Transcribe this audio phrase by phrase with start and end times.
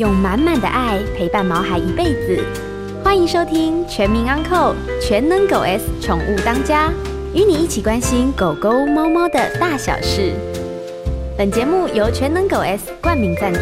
[0.00, 2.42] 用满满的爱陪伴毛孩一辈子。
[3.04, 6.88] 欢迎收听《全民安扣全能狗 S 宠物当家》，
[7.34, 10.32] 与你一起关心狗狗、猫猫的大小事。
[11.36, 13.60] 本节目由全能狗 S 冠名赞助。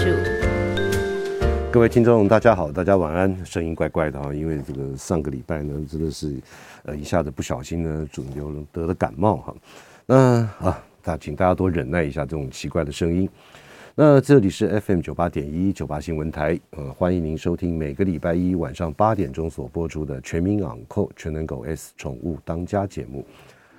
[1.73, 3.45] 各位听众，大家好，大家晚安。
[3.45, 6.37] 声音怪怪的哈，因为这个上个礼拜呢，真的是
[6.85, 9.53] 呃一下子不小心呢，肿瘤得了感冒哈。
[10.07, 10.17] 那
[10.61, 13.29] 啊，大请大家多忍耐一下这种奇怪的声音。
[14.01, 23.27] 那这里是 FM 九八点一九八新闻台，呃，欢迎您收听每个礼拜一晚上八点钟所播出的《全民昂扣全能狗 S 宠物当家》节目。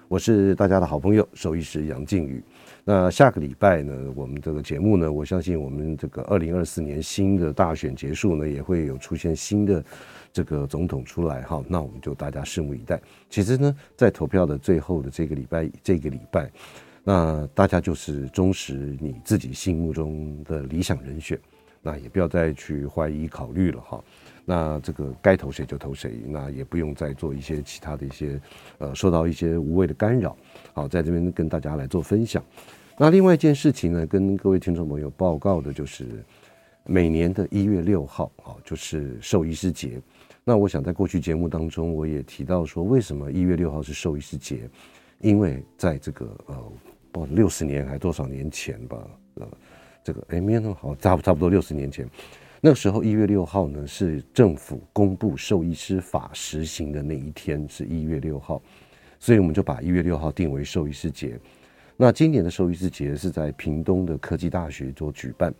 [0.09, 2.43] 我是大家的好朋友兽医师杨靖宇。
[2.83, 9.81] 那下个礼拜呢，我们这个节目呢，我相信我们这个二零二四年新的大选结束呢，也会有出现新的
[10.33, 11.63] 这个总统出来哈。
[11.65, 12.99] 那我们就大家拭目以待。
[13.29, 16.51] 其实呢，在投票的最后的这个礼拜，这个礼拜。
[17.11, 21.39] 那大家就是忠实你自己心目中的理想人选，
[21.81, 24.03] 那也不要再去怀疑考虑了哈。
[24.45, 28.39] 那这个该投谁就投谁，那也不用再做一些其他的一些
[28.77, 30.37] 呃受到一些无谓的干扰。
[30.71, 32.43] 好，在这边跟大家来做分享。
[32.95, 36.23] 那另外一件事情呢，跟各位听众朋友报告的就是，
[36.85, 39.99] 每年的一月六号啊，就是兽医师节。
[40.43, 44.69] 那我想在过去节目当中，我也提到说，为什么一月六号是兽医师节？
[45.21, 46.71] 因为在这个呃。
[47.11, 49.07] 不，六十年还多少年前吧？
[49.35, 49.47] 呃，
[50.03, 52.07] 这个哎，没有那么好，差差不多六十年前，
[52.61, 58.61] 那个时候一月六号呢，是政府公布兽医师法实行的那一天，是一月六号，
[59.19, 61.39] 所以我们就把一月六号定为兽医师节。
[61.95, 65.53] 那今年的兽医师节是在屏东的科技大学做举办。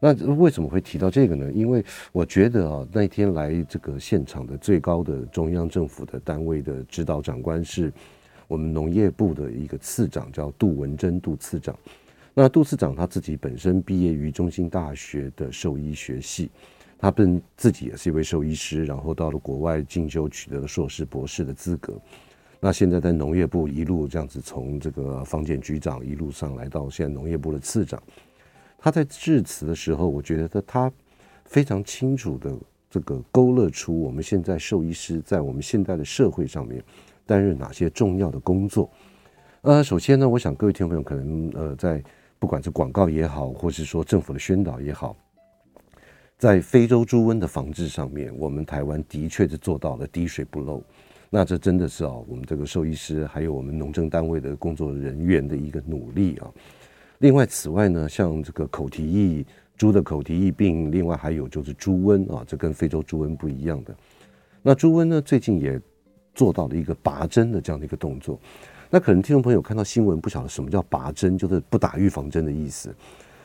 [0.00, 1.50] 那为什么会提到这个呢？
[1.52, 7.92] 因为我觉得啊，那天来这个现场的最高的中央政府的单位的指导长官是。
[8.52, 11.74] 我们农业部的一个次长叫杜文珍，杜次长。
[12.34, 16.50] 那杜次长他自己本身毕业于中兴大学的兽医学系，
[16.98, 21.98] 他本自己也是一位兽医师，然后到了国外进修，取得了硕士、博士的资格。
[22.60, 28.02] 那现在在农业部一路这样子从这个防检局长一路上来到现在农业部的次长。
[28.78, 30.92] 他在致辞的时候，我觉得他
[31.46, 32.54] 非常清楚的
[32.90, 36.84] 这个勾勒出我们现在兽医师在我们现在的社会上面。
[37.32, 38.90] 担任哪些重要的工作？
[39.62, 42.02] 呃，首先呢，我想各位听众朋友可能呃，在
[42.38, 45.16] 不管是广告也好，或是说政府的宣导也好，
[46.36, 50.84] 在非洲猪瘟的防治上面，我们台湾的确是做到了滴水不漏。
[51.30, 56.52] 那这真的是啊，我们这个兽医师还有我们农政单位的工作人员的一个努力啊。
[57.20, 63.96] 另外，此外呢，像这个口蹄疫，猪的口蹄疫病，另外还有就是猪瘟啊，这跟非洲猪瘟不一样的。
[64.60, 65.80] 那猪瘟呢，最近也。
[66.34, 68.38] 做到了一个拔针的这样的一个动作，
[68.90, 72.94] 那可能听众朋友看到新闻不晓得什么叫拔针，就是不打预防针的意思。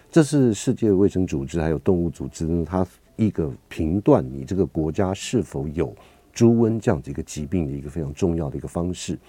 [0.09, 2.88] 这是世界卫生组织还有动物组织，它
[3.18, 5.94] 一个评断你这个国家是否有
[6.31, 9.19] 猪瘟这样子一个疾病的一个非常重要的一个方式。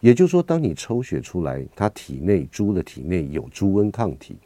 [0.00, 4.36] 也就是说，当你抽血出来，它体内猪的体内有猪瘟抗体，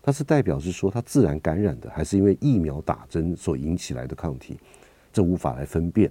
[0.00, 4.56] 它是代表是说它自然感染的，还是因为疫苗打针所引起来的抗体，
[5.12, 6.08] 这无法来分辨。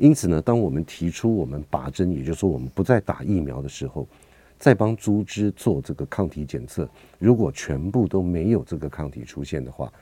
[0.00, 4.08] 因此呢，当我们提出我们拔针，也就是说我们不再打疫苗的时候，
[4.58, 6.88] 再帮猪只做这个抗体检测，
[7.18, 9.92] 如果全部都没有这个抗体出现的话，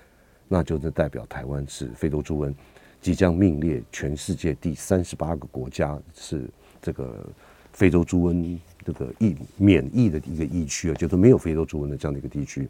[0.46, 2.54] 那就是代表台湾是非洲猪瘟
[3.00, 6.48] 即将名列全世界第三十八个国家是
[6.80, 7.28] 这个
[7.72, 12.68] 非洲猪瘟这个疫免疫的一个疫区啊，就是没有非洲猪瘟的这样的一个地区。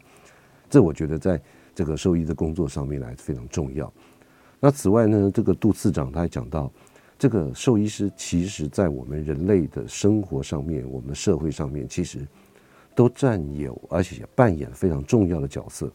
[0.67, 1.39] 这我觉得在
[1.75, 3.93] 这个兽医的工作上面来非常重要。
[4.59, 6.71] 那此外呢，这个杜次长他还讲到。
[7.19, 12.25] 这个兽医师其实，在我们人类的生活上面，我们的社会上面，其实
[12.95, 15.91] 都占有而且也扮演非常重要的角色。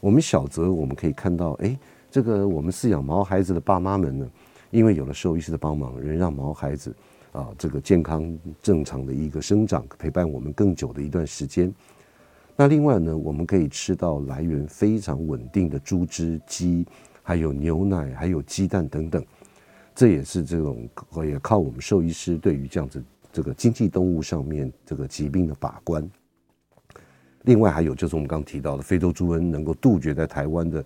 [0.00, 1.78] 我们小则我们可以看到，哎，
[2.10, 4.30] 这个我们饲养毛孩子的爸妈们呢，
[4.70, 6.96] 因为有了兽医师的帮忙，能让毛孩子
[7.32, 11.70] 啊这个健康正常的一个生长，陪伴我们更久的一段时间。
[12.56, 16.86] 那另外呢，我们可以吃到来源非常稳定的猪只、鸡，
[17.22, 19.22] 还有牛奶，还有鸡蛋等等。
[19.96, 20.86] 这也是这种
[21.24, 23.02] 也靠我们兽医师对于这样子
[23.32, 26.08] 这个经济动物上面这个疾病的把关。
[27.44, 30.84] 另外还有就是我们刚提到的非洲猪瘟能够杜绝在台湾的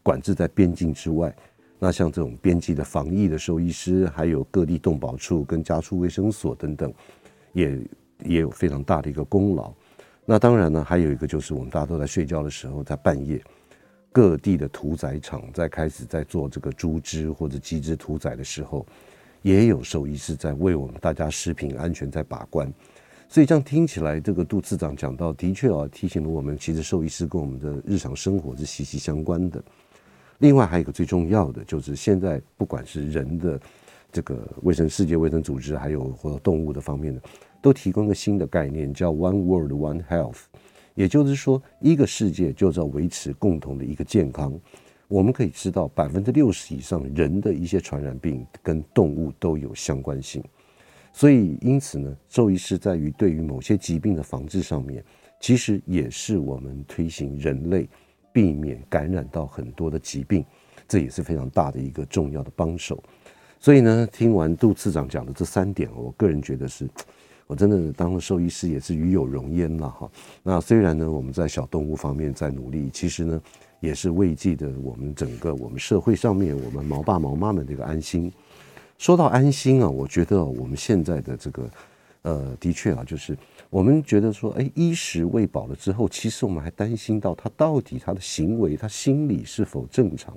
[0.00, 1.34] 管制在边境之外，
[1.78, 6.94] 那像这种边境的防疫的兽医师，还有各地动保处跟家畜卫生所等等，
[7.52, 7.80] 也
[8.24, 9.72] 也有非常大的一个功劳。
[10.24, 13.42] 那当然呢，还有一个就是我们大家都在睡觉的时候，在半夜。
[14.12, 18.86] 各地的屠宰场在开始在做这个猪只或者鸡只屠宰的时候，
[19.40, 22.70] 也有兽医师在为我们大家食品安全在把关。
[23.28, 29.64] 所以这样听起来，这个杜次长讲到的确啊，提醒了我们，其实兽医师跟我们的日常生活是息息相关的。
[30.40, 33.58] 另外还有一个最重要的，就是现在不管是人的
[34.12, 37.20] 这个卫生世界卫生组织，还有或者动物的方面呢，
[37.62, 40.40] 都提供一个新的概念，叫 One World One Health，
[40.94, 44.58] 也就是说，一个世界就是要维持共同的一个健康。
[45.08, 50.42] 我们可以知道，百分之六十以上人的一些传染病跟动物都有相关性，
[51.12, 55.04] 所以因此呢，兽医师在于对于某些疾病的防治上面，
[55.38, 57.86] 其实也是我们推行人类
[58.32, 60.42] 避免感染到很多的疾病，
[60.88, 63.02] 这也是非常大的一个重要的帮手。
[63.60, 66.88] 所以呢，听完杜次长讲的这三点，我个人觉得是，
[67.52, 70.10] 我真的当了兽医师也是与有荣焉了哈。
[70.42, 73.40] 那虽然呢，我们在小动物方面在努力，其实呢。
[73.82, 78.32] 也是慰藉的我们整个我们社会上面我们毛爸毛妈们这个安心。
[78.96, 81.70] 说到安心啊，我觉得我们现在的这个
[82.22, 83.36] 呃，的确啊，就是
[83.70, 90.32] 我们觉得说，哎，衣食喂饱了之后，其实我们还担心到它到底它的行为、它心理是否正常。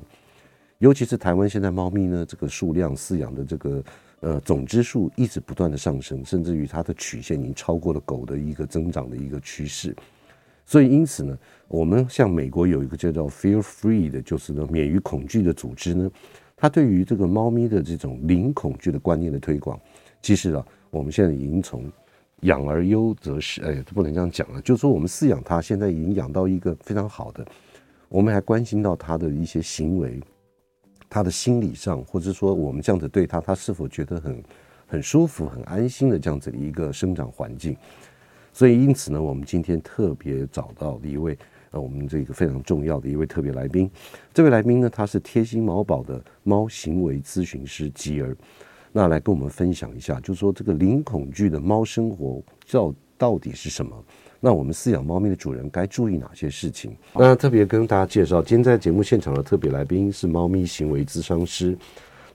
[0.79, 3.83] 尤其是台湾现在猫咪呢，这个数量饲养的这个
[4.25, 9.95] 呃总只数一直不断的上升，甚至于它的曲线已经超过了狗的一个增长的一个趋势。
[10.65, 11.37] 所以，因此呢，
[11.67, 16.09] 我们像美国有一个叫做 Fear Free 的，就是呢免于恐惧的组织呢，
[16.55, 19.79] 它对于这个猫咪的这种零恐惧的观念的推广，
[20.23, 21.87] 其实啊，我们现在已经从
[22.41, 27.45] 养而优则仕，哎，不能这样讲了，就是说我们饲养它，现在已经养到一个非常好的，
[28.09, 30.19] 我们还关心到它的一些行为，
[31.15, 34.43] 他的心理上，或者说我们这样子对他，他是否觉得很
[34.85, 37.73] 很舒服、很安心的这样子的一个生长环境。
[38.51, 41.37] 所以，因此呢，我们今天特别找到了一位
[41.71, 43.89] 呃，我们这个非常重要的一位特别来宾。
[44.33, 48.35] 这位来宾呢，他是贴心毛宝的猫行为咨询师吉儿，
[48.91, 54.03] 那来跟我们分享一下，就是说这个零恐惧的猫生活到到底是什么？
[54.45, 56.95] 那我们饲养猫咪的主人该注意哪些事情？
[57.15, 61.75] 那特别跟大家介绍，今天在节目现场的特别来宾是猫咪行为咨商师，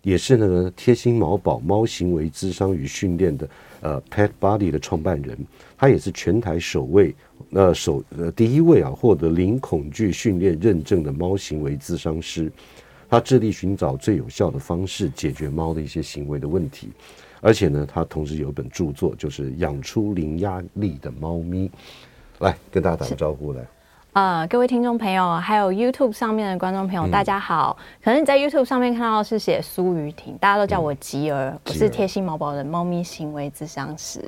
[0.02, 3.48] 也是那个贴心毛宝猫行为咨商与训练的。
[3.82, 5.38] 呃，Pet Body 的创办人，
[5.78, 7.14] 他也是全台首位，
[7.52, 12.50] 呃，首呃第一位啊获得零恐惧训练认证的猫行为咨商师。
[13.08, 16.88] 他致力寻找最有效的方式解决猫的一些行为的问题，
[17.40, 21.70] 而且呢，他同时有一本著作，就是养出零压力的猫咪。
[22.40, 23.60] 来跟大家打个招呼来。
[24.14, 27.76] 呃，各位听众朋友，还有 YouTube 上面的观众朋友，嗯、大家好。
[28.02, 34.20] 可能你在 YouTube 上面看到的是写苏雨婷，大家都叫我吉儿，嗯、我是贴心毛宝的猫咪行为咨商师。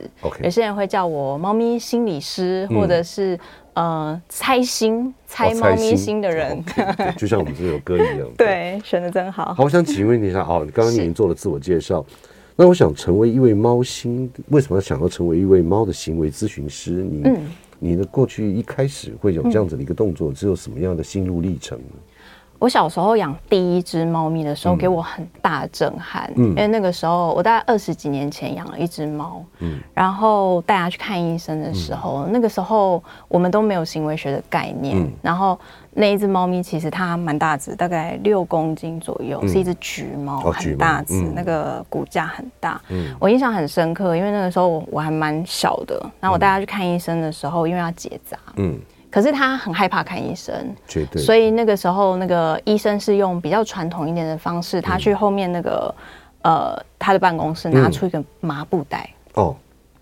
[0.43, 3.37] 有些人会叫我猫咪心理师，嗯、或者是
[3.73, 6.53] 呃猜心猜猫咪心的人。
[6.53, 8.29] 哦 okay, 就像我们这首歌一样。
[8.39, 9.55] 对，选的真好。
[9.55, 12.17] 好，我想请问你一下，哦，你刚刚已经做了自我介绍，是
[12.57, 17.03] 那我想成为一位猫心，为什么要想要成为一位猫的行为咨询师？
[17.03, 17.41] 你嗯。
[17.85, 21.97] 你的过去一开始会有这样子的一个动作，只有什么样的心路历程呢？
[22.63, 26.31] 我小时候养第一只猫咪的时候，给我很大的震撼。
[26.37, 35.59] 嗯，因为那个时候我大概二十几年前养了一只猫，嗯，然后带它去看医生的时候，那个时候我们都没有行为学的概念，然后
[35.91, 42.81] 那一只猫咪其实它蛮大只，大概六公斤左右，是一只橘猫，很大只，那个骨架很大。
[42.91, 48.79] 嗯，我印象很深刻，因为那个时候我还蛮小的，然后我带它去看医生的时候，因为要结扎，嗯。
[49.13, 51.21] 可是他很害怕看医生，绝对。
[51.21, 55.95] 所以那个时候，那个医生是用比较传统一点的方式，他去后面那个
[56.41, 59.55] 呃他的办公室拿出一个麻布袋哦，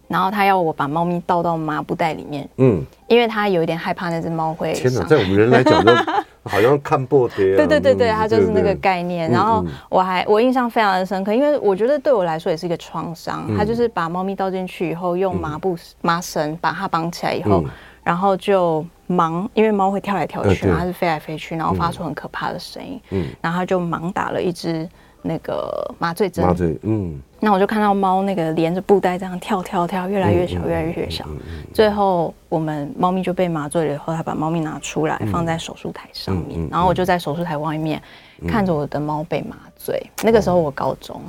[0.06, 4.72] 然后他要我把猫咪倒到麻布袋里面，嗯，因为他有一点害怕那只猫会。
[4.74, 5.92] 天哪，在我们人来讲，就
[6.48, 7.56] 好像看破天。
[7.56, 9.28] 对对对对，他就是那个概念。
[9.28, 13.44] 然后我还我印象非常的深刻，因为我觉得对我来说也是一个创伤。
[13.56, 17.64] 他就是把猫咪倒进去以后，用麻布麻绳把它绑起来以后。
[18.02, 23.00] 然后就盲，因为猫会跳来跳去，它是飞来飞去，然后发出很可怕的声音。
[23.10, 24.88] 嗯，然后他就盲打了一支
[25.20, 26.46] 那个麻醉针。
[26.46, 27.20] 麻醉，嗯。
[27.40, 31.26] 那我就看到猫那个连着布袋这样跳跳跳，越来越小，越来越小。
[31.74, 38.00] 最后我们猫咪就被麻醉了以后，他把猫咪拿出来放在手术台上面，然后我就在手术台外面
[38.46, 40.00] 看着我的猫被麻醉。
[40.22, 41.20] 那个时候我高中，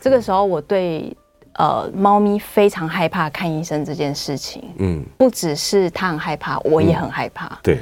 [0.00, 1.16] 这个时候我对。
[1.58, 4.62] 呃，猫咪非常害怕看医生这件事情。
[4.78, 7.46] 嗯，不只是它很害怕，我也很害怕。
[7.46, 7.78] 嗯、对，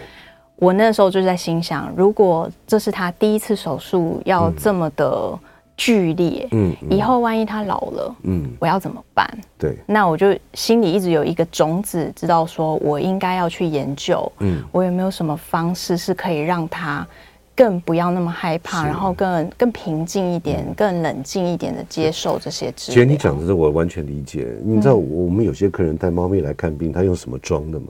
[0.57, 5.37] 我那时候就在心想，如果这是它第一次手术，要这么的
[5.77, 9.29] 剧烈，嗯，嗯以后万一它老了，嗯，我要怎么办？
[9.59, 17.07] 对，那我就心里一直有一个种子，知道说我应该要去研究，嗯，我有没有什么方式是可以让他。
[17.57, 22.95] 更不要那么害怕，然后更更平静一点，嗯、更冷静一点的接受这些治疗。
[22.95, 24.57] 其实你讲的这我完全理解。
[24.65, 27.87] 你知道我们有些客人带猫咪来看病，他用什么装的吗？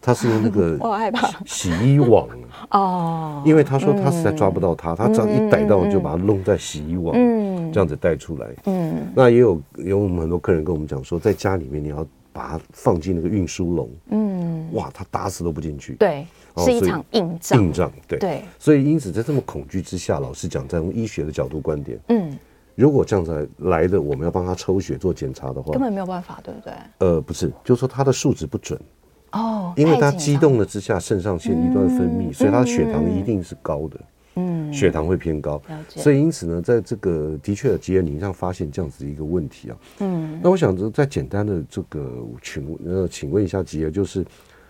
[0.00, 1.28] 他是用那个 我害怕。
[1.46, 2.28] 洗衣网。
[2.70, 12.06] 哦，因为他说他实在抓不到他，他只要一逮到就把它弄在洗衣网，嗯，这样子带出来，嗯，那也有有我们很多客人跟我们讲说，在家里面你要
[12.36, 16.26] 把它放进那个运输笼，嗯，哇，他打死都不进去，对，
[16.58, 18.18] 是一场硬仗，硬仗，对。
[18.18, 22.38] 对，所以因此在这么恐惧之下，老师讲，在用医学的角度观点，嗯。
[22.74, 26.72] 如果这样子来的，我们要帮他抽血做检查的话，根本没有办法，对不对？
[26.98, 28.78] 呃，不是，就是说他的数值不准。
[29.32, 34.04] 哦，因为他激动了之下，肾上腺一段分泌，所以他的血糖一定是高的，嗯，
[34.72, 44.24] 血糖会偏高，所以因此呢，在这个的确的结论上发现这样子一个问题啊，嗯，那我想着再简单的这个请呃，请问一下吉尔，就是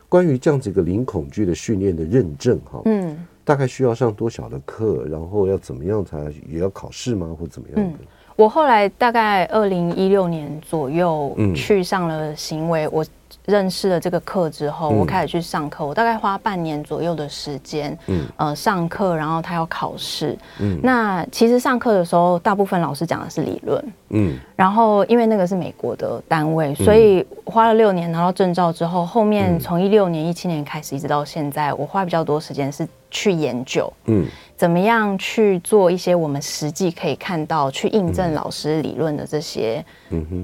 [0.08, 3.26] 关于这样子一个零恐惧的训练的认证哈，嗯。
[3.44, 7.98] 大概需要上多少的课，然后要怎么样才也要考试吗，或怎么样的？
[8.00, 13.06] 嗯，我后来大概二零一六年左右去上了行为，嗯、我。
[13.46, 15.86] 认识了这个课之后，我开始去上课。
[15.86, 20.78] 我大概花半年左右的时间，嗯，呃，上课，然后他要考试，嗯。
[20.82, 24.38] 那其实上课的时候，大部分老师讲的是理论，嗯。
[24.56, 34.26] 然后因为那个是美国的单位，所以花了六年拿到证照之后，后面从一六年、一七年开始一直到现在，我花比较多时间是去研究，嗯。
[34.56, 39.84] 怎么样去做一些我们实际可以看到、去印证老师理论的这些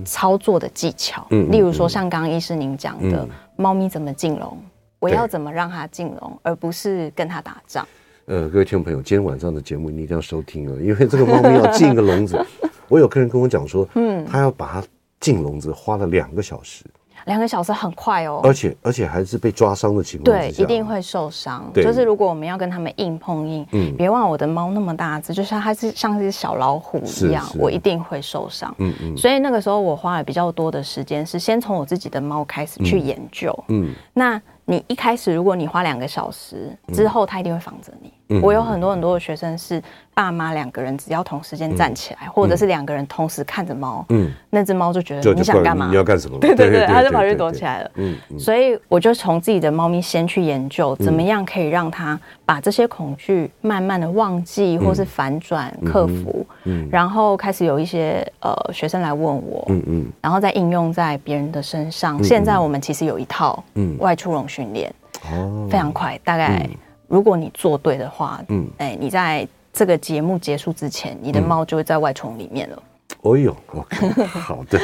[0.04, 1.26] 操作的技巧？
[1.30, 3.26] 嗯例如说像刚刚医师您讲的，
[3.56, 4.58] 猫咪怎么进笼，
[4.98, 7.88] 我要怎么让它进笼，而不是跟它打仗。
[8.26, 12.38] 呃，各位听众朋友，今天晚上的节目你一定要收听了，因为这个猫咪要进一个笼子，
[12.88, 14.86] 我有客人跟我讲说，嗯，他要把它
[15.20, 16.84] 进笼子花了两个小时。
[17.26, 21.70] 两个小时很快哦，而且而且还是被抓伤的情况，对，一定会受伤。
[21.74, 28.74] 就是如果我们要跟他们硬碰硬，嗯，别忘了我的猫那么大只，就像它是像是小老虎一样，我一定会受伤。
[28.78, 29.16] 嗯嗯。
[29.16, 33.56] 所以那个时候我花了比较多的时间，是先从我自己的猫开始去研究。
[33.68, 34.40] 嗯，那。
[34.64, 38.12] 你一开始，如果你花两个小时之后，它一定会防着你。
[38.28, 39.82] 嗯、我有很多很多的学生是
[40.14, 45.88] 爸妈两个人，只要同时间站起来，嗯、或者是两个人同时看着猫，嗯，那只猫就觉得你想干嘛？
[45.88, 46.38] 你要干什么？
[46.38, 47.90] 对对对，它就跑去躲起来了。
[47.94, 56.46] 嗯，所以我就从自己的猫咪先去研究，怎么样可以让它把这些恐惧慢慢的忘记，或是反转、克服。
[56.64, 62.22] 嗯，然后开始有一些呃学生来问我，嗯嗯，然后再应用在别人的身上。
[62.22, 63.96] 现在我们其实有一套嗯。
[63.98, 64.92] 外出笼训练
[65.30, 66.68] 哦，非常快，大概
[67.12, 72.82] 如果你做对的话，嗯，哎，你在这个节目结束之前，你的猫就会在外出笼里面了。
[73.20, 74.80] 哦呦，OK， 好的。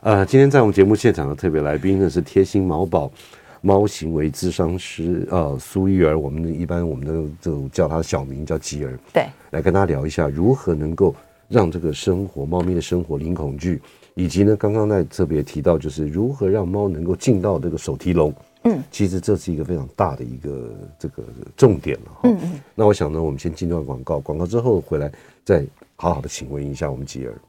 [0.00, 3.12] 呃，今天在我们节目现场的特别来宾呢是贴心毛宝
[3.60, 11.14] 猫行为咨商师呃苏玉儿，我们一般我们都就叫他小名叫吉儿，对，来跟大家聊一下如何能够
[11.46, 13.82] 让这个生活猫咪的生活零恐惧，
[14.14, 18.32] 以及呢刚刚在特别提到就是如何让猫能够进到这个手提笼。
[18.64, 21.24] 嗯，其实这是一个非常大的一个这个
[21.56, 22.20] 重点了哈。
[22.24, 22.60] 嗯嗯。
[22.74, 25.10] 那我想呢，我们先进段广告，广告之后回来
[25.44, 27.40] 再好好的请问一下我们吉儿。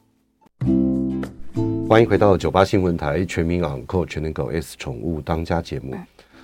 [1.86, 5.94] 欢迎回到九八新闻台全民昂狗全能狗 S 宠物当家节目，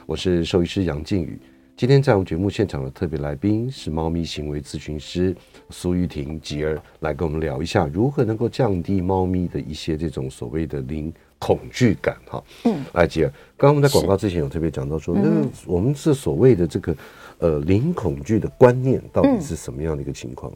[0.05, 1.41] 我是兽医师杨靖宇。
[1.75, 5.35] 今天在我们节目现场的特别来宾是猫咪行为咨询师
[5.71, 11.11] 苏玉婷吉儿，来跟我们聊一下如何能够降低猫咪的一些这种所谓的零。
[11.39, 15.31] 恐惧感，哈，嗯，艾吉尔，刚刚我们在广告之前有特别讲到说，那
[15.67, 16.97] 我们是所谓的这个
[17.39, 20.53] 呃零恐惧的观念，到底是什么样的一个情况？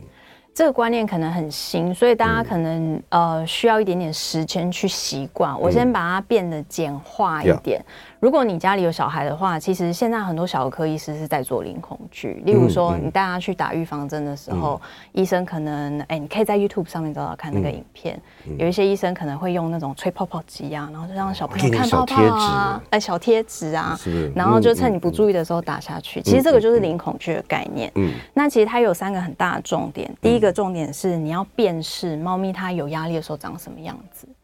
[0.54, 5.58] 这个观念可能很新，所以大家可能、嗯、呃需要一点点时间去习惯。
[5.58, 7.80] 我先把它变得简化一点。
[7.80, 12.40] 嗯、如果你家里有小孩的话，其实现在很多小儿科医师是在做零恐惧。
[12.46, 18.16] 例如说，你带他去打预防针的时候，嗯、医生可能哎，你可以在 YouTube 上面找找看那个影片。
[18.46, 26.20] 嗯、有一些医生可能会用那种吹泡泡机啊，然后就让小朋友看泡泡啊，哎，小贴纸啊，是然后就趁你不注意的时候打下去。
[26.20, 27.90] 嗯、其实这个就是零恐惧的概念。
[27.96, 30.14] 嗯，那其实它有三个很大的重点。
[30.20, 30.42] 第一。
[30.42, 34.34] 一个重点是你要辨识猫咪它有压力的时候长什么样子，嗯、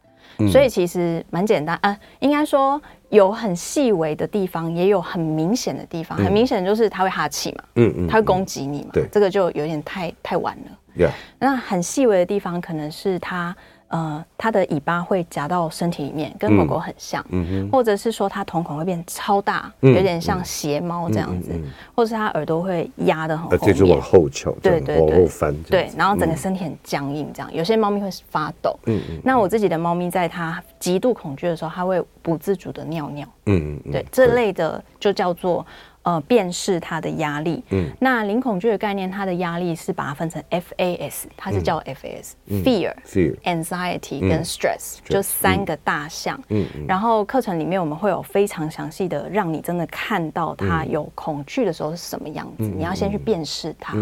[0.47, 6.17] 所以其实蛮简单啊、呃，应该说有很细微的地方，也有很明显的地方。
[6.21, 11.05] 嗯、很明显就是他会哈气嘛，嗯嗯，他会攻击你嘛，对，这个就有点太太晚了。
[11.05, 11.11] Yeah.
[11.37, 13.55] 那很细微的地方可能是它。
[13.89, 27.49] 呃，它的尾巴会夹到身体里面，跟狗狗很像，嗯嗯、或者是说它瞳孔会变超大，嗯、有点像斜猫这样子，嗯嗯嗯、或者是它耳朵会压得很后面，往后翘，对对对，往后翻，对，然后整个身体很僵硬，这样。
[27.51, 35.65] 嗯、有些猫咪会发抖，嗯嗯、那我自己的猫咪在它极度恐惧的时候，它会不自主的尿尿，嗯嗯，对，这类的就叫做。
[36.09, 37.63] 呃辨识它的压力。
[37.69, 46.39] 嗯，那零恐惧的概念，它的压力是把它分成 FAS，它是叫 FAS，Fear、Fear、Anxiety 跟 Stress，就三个大项。
[46.49, 52.63] 嗯，然后课程里面我们会有非常详细的，让你真的看到它有恐惧的时候是什么样子。
[52.63, 53.95] 你要先去辨识它。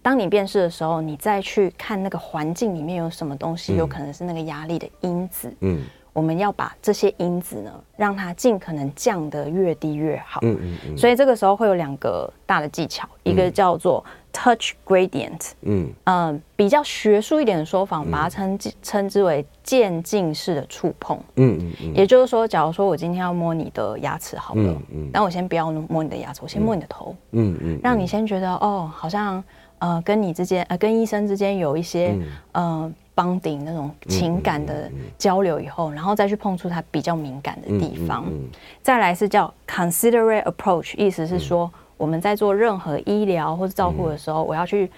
[0.00, 5.52] 当你辨识的时候，你再去看那个环境里面有什么东西，有可能是那个压力的因子。
[5.60, 5.82] 嗯。
[6.18, 10.40] 我们要把这些因子呢，让它尽可能降得越低越好。
[10.42, 10.98] 嗯嗯嗯。
[10.98, 15.52] 所以这个时候会有两个大的技巧，一个叫做 touch gradient。
[15.60, 21.16] 嗯嗯，比较学术一点的说法，把它称称之为渐进式的触碰。
[21.36, 21.94] 嗯嗯嗯。
[21.94, 27.14] 也就是说，假如说我今天要摸你的牙齿，好了，嗯嗯，但我先不要摸你的牙齿，我先摸你的头。
[27.30, 27.80] 嗯嗯。
[27.80, 29.42] 让你先觉得哦，好像
[29.78, 32.18] 呃，跟你之间呃，跟医生之间有一些
[32.50, 32.92] 呃。
[33.18, 38.24] Bonding 那种情感的交流以后，然后再去碰触他比较敏感的地方。
[38.80, 44.88] 再来是叫 considerate approach，意思是说我们在做任何医疗或者照顾的时候，我要去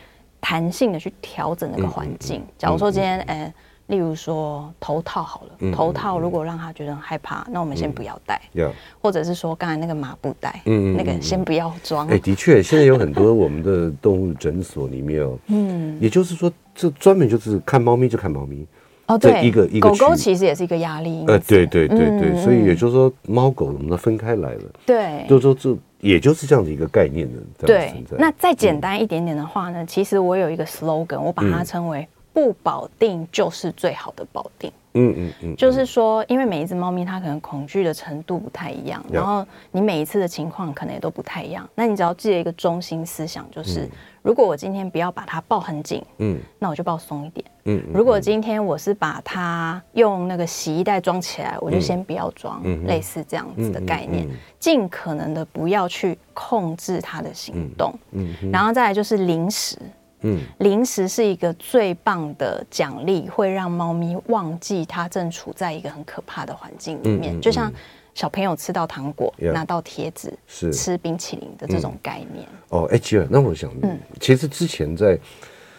[0.41, 2.45] 弹性的去调整那个环境。
[2.59, 3.53] 假如说今天，哎。
[3.91, 8.41] 例如说头套好了，嗯、头套如果让他觉得很害怕，嗯、那我们先不要戴。
[8.55, 12.07] 嗯、或者是说刚才那个麻布袋，嗯，那个先不要装。
[12.07, 18.65] 哎、欸，的确，现在有很多我们的动物诊所里面哦， 嗯，也就是说，这专门就是看猫咪就看猫咪。
[19.09, 21.25] 哦，对，一个一个狗狗其实也是一个压力。
[21.27, 24.63] 呃，对对对所以也就是说，猫狗我们都分开来了。
[24.87, 27.67] 对，就是说这也就是这样的一个概念的。
[27.67, 32.07] 对，那再简单一点点的话呢，嗯、其实我有一个 slogan，我把它称为。
[32.33, 34.73] 不保定就是最好的保定。
[34.95, 41.69] 嗯嗯嗯，就是说，因为每一只猫咪它可能恐惧的程度不太一样，然后你每一次的情况可能也都不太一样。
[41.77, 43.89] 那你只要记得一个中心思想，就是
[44.21, 47.47] 如果我今天不要把它抱很紧，嗯，那我就抱松一点。
[47.67, 54.27] 嗯，如果今天我是把它用那个洗衣袋装起来，我就先不要装，类似这样子的概念，
[54.59, 57.95] 尽可能的不要去控制它的行动。
[58.11, 59.79] 嗯，然后再来就是零食。
[60.23, 67.35] 嗯，零食是一个最棒的奖励，会让猫咪忘记它正处在一个很可怕的环境里面。
[67.37, 67.73] 嗯嗯、就像
[68.15, 69.53] 小朋友吃到糖果、Yeah.
[69.53, 70.73] 拿到贴纸、是。
[70.73, 72.47] 吃冰淇淋的这种概念。
[72.71, 75.19] 嗯、哦，哎，吉尔，那我想，嗯，其实之前在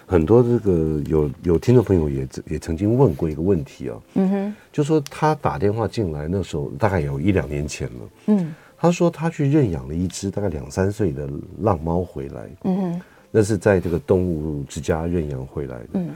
[0.08, 13.02] 很多这个有有听众朋友也也曾经问过一个问题哦，嗯哼，就说他打电话进来那时候大概有一两年前了，嗯，他说他去认养了一只大概两三岁的浪猫回来，嗯哼。
[13.32, 16.10] 那是在这个动物之家认养回来的，嗯，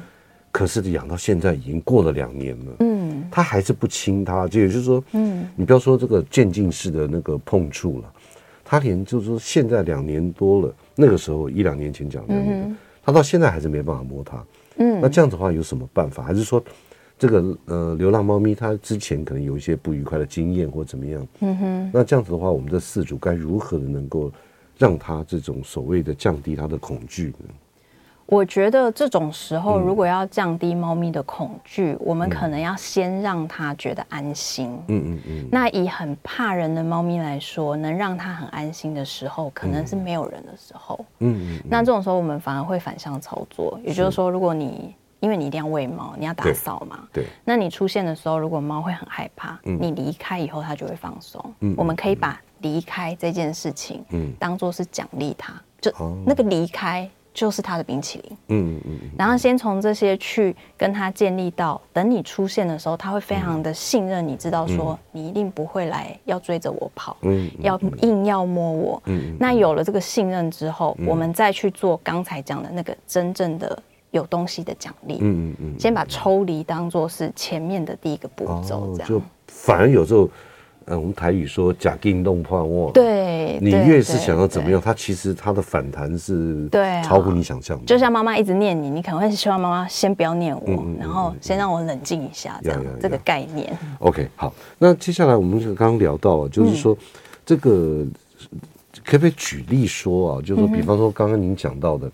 [0.52, 8.14] 可是养到现在已经过了两年了，嗯，他还是不亲它，就也就是说，嗯，你不要说这个渐进式的那个碰触了，
[8.66, 14.46] 它连就是说现在两年多了，那个时候一两年前讲的那个，他到现在还是没办法摸它，
[14.78, 16.22] 嗯，那这样子的话有什么办法？
[16.22, 16.62] 还是说
[17.18, 21.28] 这个呃流浪猫咪它之前可能有一些不愉快的经验或怎么样？
[21.40, 24.30] 嗯哼，那这样子的话，我们的饲主该如何的能够？
[24.78, 27.54] 让他这种所谓的降低他的恐惧呢？
[28.28, 34.72] 我觉得这种时候，如果要降低猫咪的恐惧，嗯、我们可能要先让它觉得安心。
[34.88, 35.50] 嗯嗯嗯。
[35.52, 41.06] 那以很怕人的猫咪来说，能让它很安心的时候，可能是没有人的时候。
[41.20, 41.64] 嗯嗯。
[41.70, 43.80] 那这种时候，我们反而会反向操作。
[43.84, 47.08] 也就是说，如果你因为你一定要喂猫，你要打扫嘛。
[47.14, 47.28] 对。
[47.44, 51.54] 那你出现的时候，如果猫会很害怕，嗯、你离开以后，它就会放松。
[51.60, 51.76] 嗯。
[51.78, 52.42] 我们可以把。
[52.66, 55.92] 离开这件事情，嗯，当做是奖励他，就
[56.26, 73.78] 那个离开就是他的冰淇淋，嗯嗯，然后先从这些去跟他建立到，等你出现的时候，他会非常的信任你，知道说你一定不会来要追着我跑，嗯，要硬要摸我，嗯，那有了这个信任之后，我们再去做刚才讲的那个真正的
[74.10, 80.28] 有东西的奖励，嗯嗯嗯，先把抽离当做是前面的第一个步骤，这样，就反而有时候。
[80.88, 87.86] 嗯，我们台语说“假定弄破我”，对，你越是想要怎么样，它其实它的反弹是对超乎你想象的。
[87.86, 93.76] 就像妈妈一直念你，你可能会希望妈妈先不要念我，然后先让我冷静一下，这样这个概念。
[93.98, 96.96] OK，好，那接下来我们就刚刚聊到，就是说
[97.44, 98.06] 这个
[99.04, 100.42] 可不可以举例说啊？
[100.42, 102.12] 就是说，比方说刚刚您讲到的，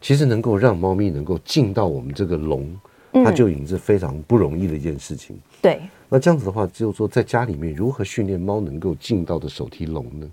[0.00, 2.68] 其实能够让猫咪能够进到我们这个笼，
[3.12, 5.38] 它就已经是非常不容易的一件事情。
[5.62, 5.80] 对。
[6.08, 10.26] 那这样子的话，就是说在家里面如何训练猫能够进到的手提笼呢？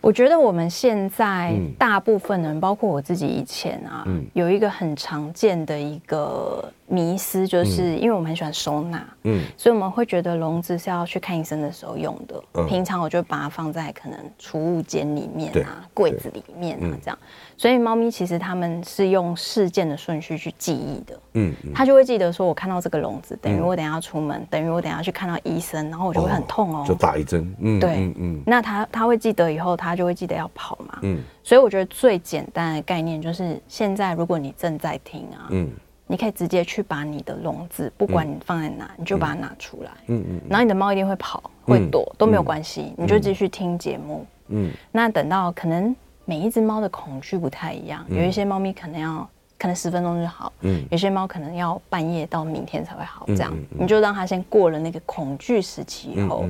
[0.00, 12.42] 我觉得我们现在大部分人，包括我自己以前啊，嗯、有一个很常见的一个迷思，就是因为我们很喜欢收纳，嗯，所以我们会觉得笼子是要去看医生的时候用的。
[12.54, 17.18] 嗯、平常我就把它放在可能储物间里面啊，柜子里面啊，这样。
[17.56, 30.98] 所以猫咪其实他们是用事件的顺序去记忆的，嗯，它就会记得说，我看到这个笼子，等于我等下要出门，等于我等下去看到医生，然后我就会很痛哦，就打一针，嗯，对，嗯，那它它会记得以后，它它就会记得要跑嘛。
[31.00, 35.70] 嗯，所以我觉得最简单的概念就是，现在如果你正在听啊，嗯，
[36.08, 39.90] 你可以直接去把你的笼子，不管你放在哪，你就把它拿出来。
[40.08, 40.40] 嗯嗯。
[40.48, 44.26] 然后你的猫一定会跑，会躲都没有关系，你就继续听节目。
[44.48, 44.72] 嗯。
[44.90, 45.94] 那等到可能
[46.24, 49.28] 每一只猫的恐惧不太一样，有一些猫咪可能要。
[49.60, 56.44] 可能十分钟就好，嗯，有些猫可能要半夜到明天才会好，这样你就让它先过了那个恐惧时期以后，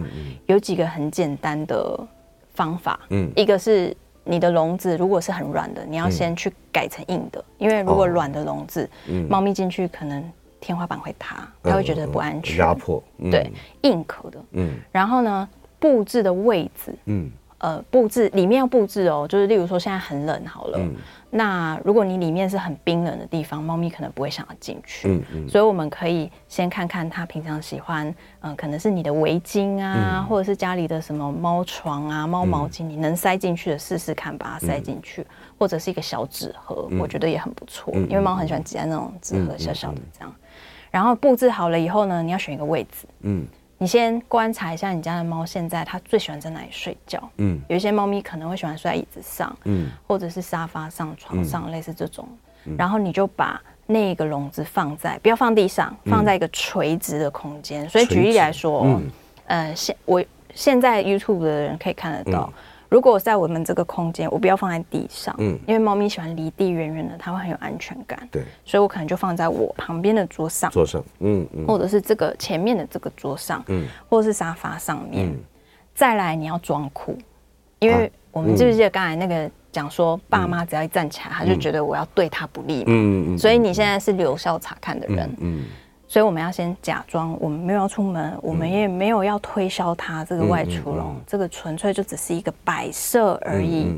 [0.45, 2.07] 有几个很简单的
[2.53, 3.97] 方法，嗯，一个是
[4.29, 8.89] 你的笼子如果是很软的，你要先去改成硬的，因为如果软的笼子，
[9.29, 10.23] 猫咪进去可能
[10.61, 13.51] 天花板会塌，它会觉得不安全，压迫，对，
[13.83, 20.79] 硬壳的，嗯，然后呢，布置的位置，嗯，呃，布置里面要布置哦，就是例如说现在很冷好了。
[21.31, 25.09] 那如果你里面是很冰冷的地方，猫咪可能不会想要进去。
[25.09, 25.49] 嗯嗯。
[25.49, 35.27] 所以我们可以先看看它平常喜欢，嗯，可能是你的围巾啊，或者是家里的什么猫床啊、猫毛巾，你能塞进去的试试看，把它塞进去，
[35.59, 40.33] 或者是一个小纸盒，我觉得也很不错，因为猫很喜欢挤在那种纸盒小小的这样。
[40.91, 43.07] 然后布置好了以后呢，你要选一个位置。
[43.23, 43.45] 嗯。
[43.79, 47.31] 你先观察一下你家的猫，现在它最喜欢在哪里睡觉？
[47.37, 52.29] 嗯，有一些猫咪可能会喜欢睡在椅子上，嗯，或者是沙发上、床上，类似这种。
[52.77, 57.89] 然后你就把那个笼子放在，不要放地上，放在一个垂直的空间。
[57.89, 59.01] 所以举例来说，
[59.47, 62.53] 呃，现我现在 YouTube 的人可以看得到。
[62.89, 75.35] 如果在我们这个空间，我不要放在地上，嗯，因为猫咪喜欢离地远远的，它会很有安全感，对，所以我可能就放在我旁边的桌上，桌上，嗯嗯，或者是这个前面的这个桌上，嗯，或者是沙发上面。
[75.95, 77.19] 再来，你要装酷，
[77.81, 85.65] 因为我们记不记得刚才那个讲说，爸妈只要一站起来，他就觉得我要对他不利嘛，嗯嗯，所以你现在是留校查看的人，嗯。
[86.09, 93.95] 所以我们要先假装我们没有要出门，我们也没有要推销它这个外出笼，这个纯粹就只是一个摆设而已。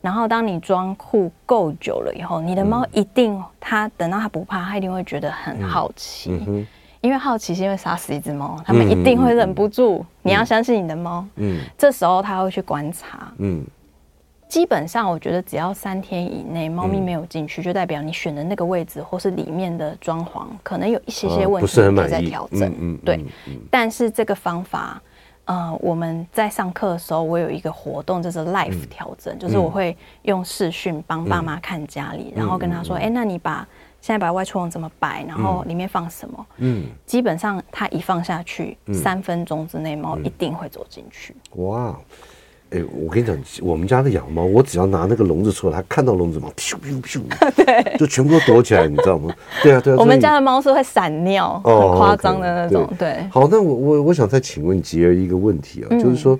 [0.00, 6.32] 然后当你装酷够久了以后，你的猫一定它等到它不怕，它一定会觉得很好奇，
[7.00, 10.04] 因为好奇心会杀死一只猫，它们一定会忍不住。
[10.22, 11.24] 你要相信你的猫，
[11.78, 13.32] 这时候它会去观察，
[14.52, 22.70] 基本上，我觉得只要三天以内，猫咪没有进去，就代表你选的那个位置或是里面的装潢可能有一些些问题，可以再调整。
[22.78, 23.24] 嗯，对。
[23.70, 25.00] 但是这个方法，
[25.46, 33.66] 呃，我们在上课的时候，我有一个活动，就是 life 调整，就是我会用视讯帮爸妈看家里，然后跟他说：“哎，那你把
[34.02, 41.34] 现在把外出笼怎么摆，然后里面放什么？”嗯，基本上他一放下去，三分钟之内猫一定会走进去。
[41.52, 41.98] 哇！
[42.72, 47.20] 哎、欸，我跟你讲，我们家的养猫，我只要拿那个笼子出来，它看到笼子嘛，咻咻咻，
[47.54, 49.34] 对，就全部都躲起来，你知道吗？
[49.62, 49.96] 对啊，对啊。
[49.98, 52.86] 我们家的猫是会闪尿，很夸张的那种。
[52.98, 53.12] 对。
[53.12, 56.38] 对好，那我我我想再请问杰儿一个问题啊，嗯、就是说，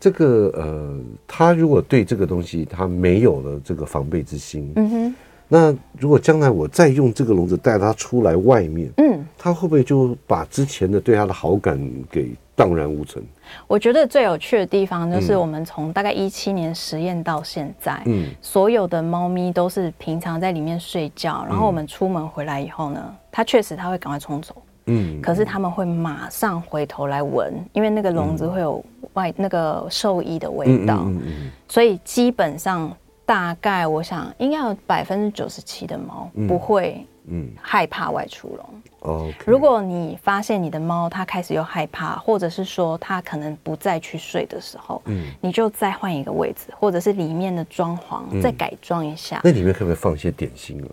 [0.00, 5.14] 这个呃，他如果对这个东西他没有了这个防备之心，嗯哼，
[5.46, 11.78] 那如果将来我再用这个笼子带它出来外面，嗯，他会不会就把之前的对它的好感
[12.10, 12.32] 给？
[12.58, 13.24] 荡然无存。
[13.68, 32.92] 我觉得最有趣的地方就是，我们从大概一七年实验到现在，嗯，所有的猫咪都是平常在里面睡觉，然后我们出门回来以后呢，它确实它会赶快冲走，嗯，可是他们会马上回头来闻，因为那个笼子会有外那个兽医的味道，嗯嗯，所以基本上
[33.24, 38.82] 大概我想应该有百分之九十七的猫不会，嗯，害怕外出笼。
[39.00, 39.34] Okay.
[39.46, 49.40] 如果你发现你的猫它开始又害怕，或者是说它可能不再去睡的时候，嗯，你就再换一个位置，或者是里面的装潢、嗯、再改装一下。
[49.44, 50.88] 那里面可不可以放一些点心啊？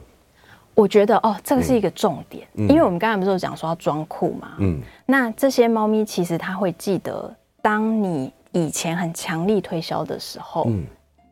[0.76, 10.86] 我觉得哦，这个是一个重点，嗯、因为我们刚才不是有讲说要装酷嘛，嗯，那这些猫咪其实它会记得，当你以前很强力推销的时候，嗯，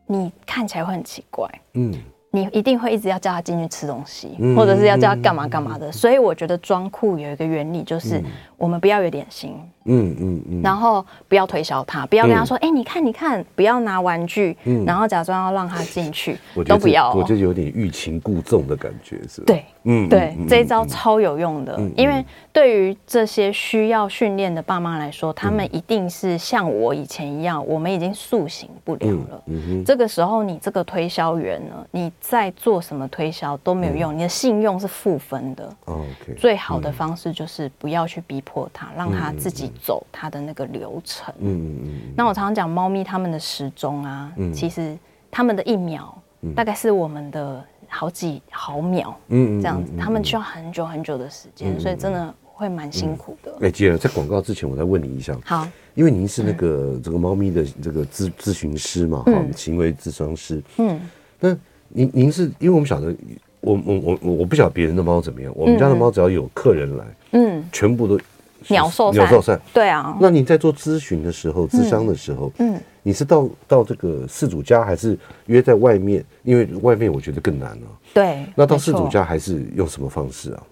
[0.06, 1.94] 你看起来会很奇怪，嗯。
[2.34, 5.92] 你一定会一直要叫他进去吃东西，或者是要叫他干嘛干嘛的。
[5.92, 8.20] 所以我觉得装酷有一个原理，就是
[8.64, 17.12] 我们不要有点心，嗯嗯嗯，然后不要推销他，不要跟他说，哎，你看你看，不要拿玩具，嗯然后假装要让他进去，都不要。
[17.12, 19.44] 我就有点欲擒故纵的感觉，是吧？
[19.46, 29.42] 对，嗯，对，这一招超有用的，因为对于这些需要训练的爸妈来说，他们一定是像我以前一样，我们已经塑形不了了。
[29.84, 32.10] 这个时候，你这个推销员呢，你。
[32.20, 35.76] 在做什么推销都没有用，你的信用是负分的。
[35.86, 41.34] OK，最好的方式就是不要去逼迫他，让它自己走它的那个流程。
[41.38, 42.00] 嗯嗯。
[42.16, 44.96] 那我常常讲，猫咪它们的时钟啊，其实
[45.30, 46.16] 它们的一秒
[46.54, 49.16] 大概是我们的好几毫秒。
[49.28, 53.56] 嗯，这样子，他们需要很久很久的时间，所以真的会蛮辛苦的。
[53.62, 55.36] 哎，吉尔，在广告之前，我再问你一下。
[55.44, 60.62] 好，因为您是那个这个猫咪的这个咨咨询师嘛，哈，行为咨商师。
[60.78, 61.00] 嗯，
[61.40, 61.56] 那
[61.88, 63.14] 您您是因为我们晓得，
[63.60, 68.20] 我我我我不晓得别人的猫怎么样，我们家的猫只要有客人来，嗯，全部都
[68.68, 69.60] 鸟兽鸟兽散。
[69.72, 70.16] 对啊。
[70.20, 76.24] 那你在做咨询的时候，咨商的时候，嗯，你是到到这个事主家，还是约在外面？
[76.42, 77.86] 因为外面我觉得更难了。
[78.12, 78.46] 对。
[78.54, 80.62] 那到事主家还是用什么方式啊？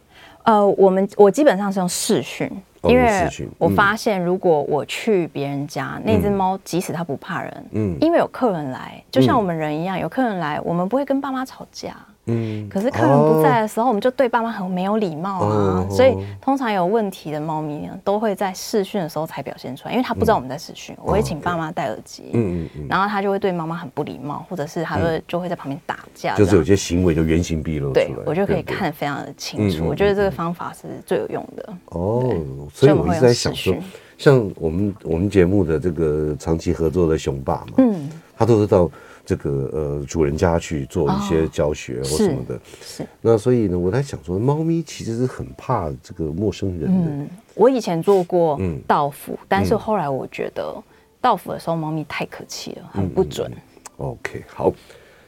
[0.44, 2.50] 呃，我们我基本上是用视讯，
[2.83, 11.96] 因为我发现如果我去别人家，那只猫即使它不怕人，嗯，因为有客人来，就像我们人一样，有客人来，我们不会跟爸妈吵架。
[12.26, 15.85] 嗯，可是客人不在的时候，我们就对爸妈很没有礼貌啊。
[15.90, 20.96] 所以通常有问题的猫咪呢，都会在试训的时候才表现出来，因为它不知道我们在试训。
[21.02, 28.06] 我会请爸妈戴耳机，嗯嗯，然后它就会对妈妈很不礼貌，或者是它会就会在旁边打架，就是有些行为就原形毕露出来。
[28.06, 29.85] 对，我就可以看得非常的清楚。
[29.85, 31.74] 我觉得这个方法是最有用的。
[31.87, 32.37] 哦，
[32.72, 33.74] 所以我一直在想说，
[34.16, 38.08] 像我们我们节目的这个长期合作的熊爸嘛，嗯，
[38.38, 38.88] 他都是到。
[39.33, 43.07] 这个呃，主人家去做一些教学或什么的，是。
[43.23, 47.11] 那所以呢，我在想说，猫咪其实是很怕这个陌生人的。
[47.11, 50.77] 嗯，我以前做过到府，但是后来我觉得
[51.18, 53.51] 道府的时候，猫咪太可气了，很不准。
[53.97, 54.71] OK，好。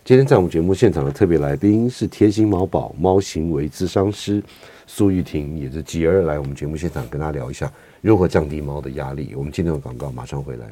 [0.04, 4.42] 今天在我们节目现场的特别来宾是贴心猫宝猫行为咨商师
[4.86, 9.32] 苏玉婷，也是吉儿来我们节目现场跟大家聊一下如何降低猫的压力。
[9.34, 10.66] 我们今天的广告马上回来。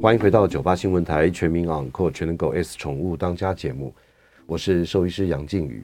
[0.00, 3.92] 欢迎回到九八新闻台全民昂狗全能狗 S 宠物当家节目，
[4.46, 5.82] 我是兽医师杨靖宇。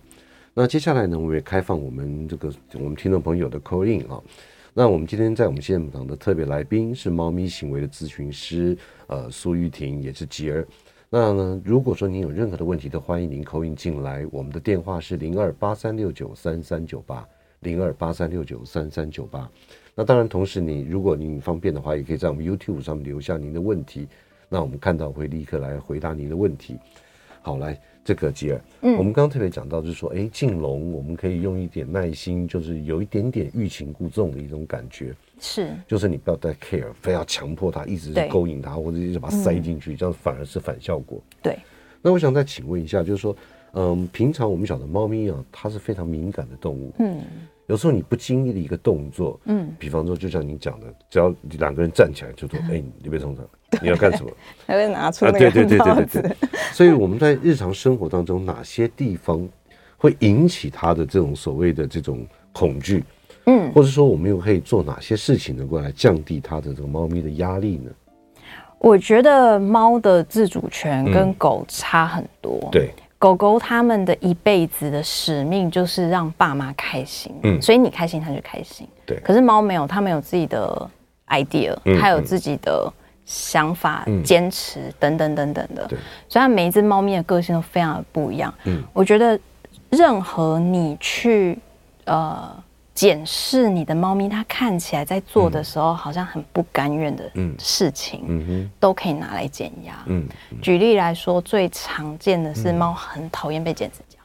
[0.54, 4.22] 那接下来呢，我们也开放我们这个我们听众朋友的 call in 啊。
[4.72, 8.76] 那我们今天在我们现场的特别来宾是猫咪行为的咨询师
[9.08, 10.64] 呃苏玉婷，也是吉儿。
[11.10, 14.24] 那呢，如果说您有任何的问题，都欢迎您 call in 进来。
[14.30, 17.26] 我们的电话是零二八三六九三三九八
[17.60, 19.50] 零二八三六九三三九八。
[19.94, 24.08] 那当然，同时你如果您方便的话，也可以在我们 YouTube 上面留下您的问题，
[24.48, 26.76] 那我们看到会立刻来回答您的问题。
[27.42, 41.22] 好，来这个吉尔，嗯，我们刚刚特别讲到，就是说，哎，进笼我们可以用一点耐心，就是有一点点欲擒故纵的一种感觉，是，就是你不要太 care，非要强迫他，一直勾引他，或者一直把他塞进去，这样反而是反效果。
[41.42, 41.56] 对。
[42.00, 43.36] 那我想再请问一下，就是说，
[43.74, 47.20] 嗯，平常我们晓得猫咪啊，它是非常敏感的动物，嗯。
[47.66, 53.42] 有时候你不经意的一个动作，嗯，比方说就像你讲的，只要两个人站起来就说，哎，你别冲他，
[53.80, 54.30] 你要干什么？
[54.66, 56.36] 还会拿出那个对对对对对对。
[56.72, 59.48] 所以我们在日常生活当中，哪些地方
[59.96, 63.02] 会引起他的这种所谓的这种恐惧？
[63.46, 67.90] 嗯，或者说我们又可以做哪些事情能够来降低它的这个猫咪的压力呢？
[68.78, 72.68] 我觉得猫的自主权跟狗差很多。
[72.70, 72.90] 对。
[73.24, 79.18] 狗狗他们的一辈子的使命就是让爸妈开心，嗯，所以你开心它就开心，对。
[79.20, 80.90] 可是猫没有，它没有自己的
[81.28, 82.92] idea，它有自己的
[83.24, 85.98] 想法、坚持等等等等的，对。
[86.28, 88.82] 所以它每一只猫咪的个性都非常的不一样，嗯。
[88.92, 89.40] 我觉得
[89.88, 91.58] 任何你去
[92.04, 92.62] 呃。
[92.94, 97.28] 检视你的猫咪，它看起来在做的时候好像很不甘愿的
[97.58, 100.04] 事情，嗯嗯、都可以拿来减压。
[100.62, 104.18] 举例来说，最常见的是猫很讨厌被剪指甲。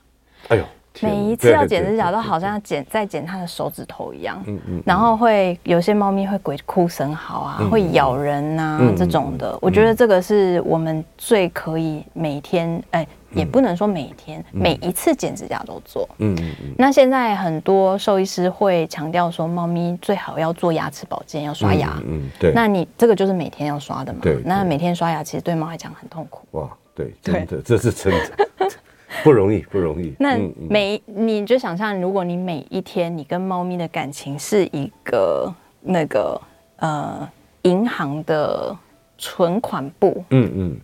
[0.50, 0.64] 哎呦，
[1.02, 4.40] 每一次要剪指甲都好像要剪在剪它的手指头一样。
[4.46, 9.58] 嗯嗯、然后会有些猫咪会鬼哭神嚎啊，嗯、会咬人啊、嗯、这种的。
[9.62, 13.08] 我觉得这个是我们最可以每天哎。
[13.32, 16.08] 也不能说每天、嗯、每一次剪指甲都做。
[16.18, 16.74] 嗯嗯嗯。
[16.78, 21.96] 那现在很多兽医师会强调说，猫咪最好要做牙齿保健，要刷牙。
[22.06, 22.52] 嗯，嗯对。
[22.54, 24.20] 那你这个就是每天要刷的嘛？
[24.22, 24.42] 对。
[24.44, 26.48] 那每天刷牙其实对猫来讲很痛苦。
[26.52, 28.70] 哇，对，真的，对这是真的，
[29.24, 30.14] 不容易，不容易。
[30.20, 30.38] 那
[30.70, 36.42] 每你就想象，如果你每一天你跟猫咪的感情是一个那个
[36.78, 37.30] 呃
[37.64, 38.76] 银行的
[39.18, 40.24] 存款簿。
[40.32, 40.78] 嗯嗯。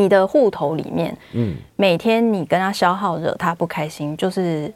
[0.00, 4.72] 你的户头里面，嗯，每天你跟他消耗，惹他不开心，就是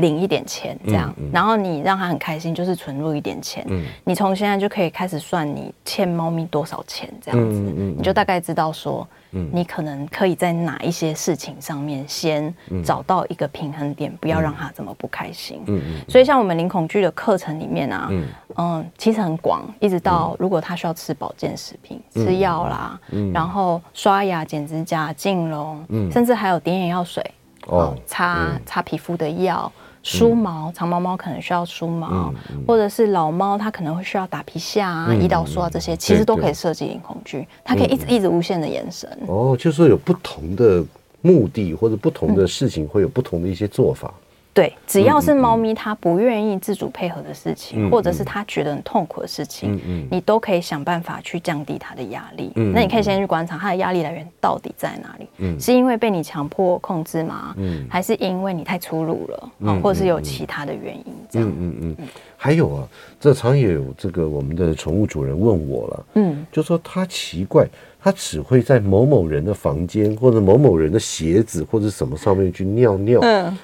[0.00, 3.64] 领一点钱这样，然后你让他很开心，就是存入一点钱。
[3.68, 15.62] 嗯，你从现在就可以开始算你欠猫咪多少钱这样子，你就大概知道说，你可能可以在哪一些事情上面先找到一个平衡点，不要让它这么不开心。
[15.66, 18.08] 嗯嗯，所以像我们零恐惧的课程里面啊，
[18.56, 22.98] 嗯，其实很广，一直到如果他需要吃保健食品、吃药啦，
[23.32, 27.24] 然后刷牙、剪指甲、净笼，甚至还有点眼药水，
[27.66, 29.70] 哦，擦擦皮肤的药。
[30.02, 32.32] 梳毛，长毛猫可能需要梳毛，
[32.66, 39.10] 或者是老猫它可能会需要打皮下啊、胰岛素啊这些，其实都可以设计隐恐惧，它可以一直一直无限的延伸。
[39.26, 40.84] 哦，就是说有不同的
[41.20, 44.12] 目的或者不同的事情会有不同的一些做法。
[44.52, 52.50] 对，只要是猫咪它不愿意自主配合的事情，嗯、或者是它觉得很痛苦的事情，嗯嗯、你都可以想办法去降低它的压力。
[52.56, 57.54] 嗯、那你可以先去观察它的压力来源到底在哪里，嗯、是因为被你强迫控制吗？
[57.58, 61.04] 嗯、还是因为你太粗鲁了，嗯、或者是有其他的原因？
[61.30, 61.96] 这样，嗯嗯嗯。
[62.00, 62.88] 嗯还有啊，
[63.20, 67.68] 这常也有这个我们的宠物主人问我了，嗯，就说他奇怪，
[68.02, 73.56] 他只会在某某人的房间或者某某人的鞋子或者什么上面去尿尿，嗯。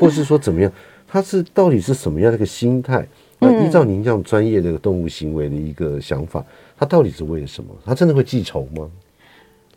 [0.00, 0.72] 或是说怎么样？
[1.06, 3.06] 它是到底是什么样的一个心态？
[3.40, 6.44] 那依照您这样专业的动物行为的一个想法，
[6.78, 7.74] 它到底是为了什么？
[7.84, 8.88] 它真的会记仇吗？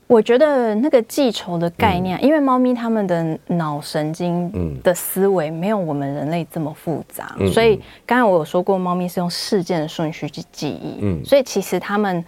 [0.06, 12.24] 我觉得那个记仇的概念，嗯、因为猫咪它们的脑神经的思维没有我们人类这么复杂，嗯、所以刚才我有说过，猫咪是用事件的顺序去记忆，嗯，所以其实它们，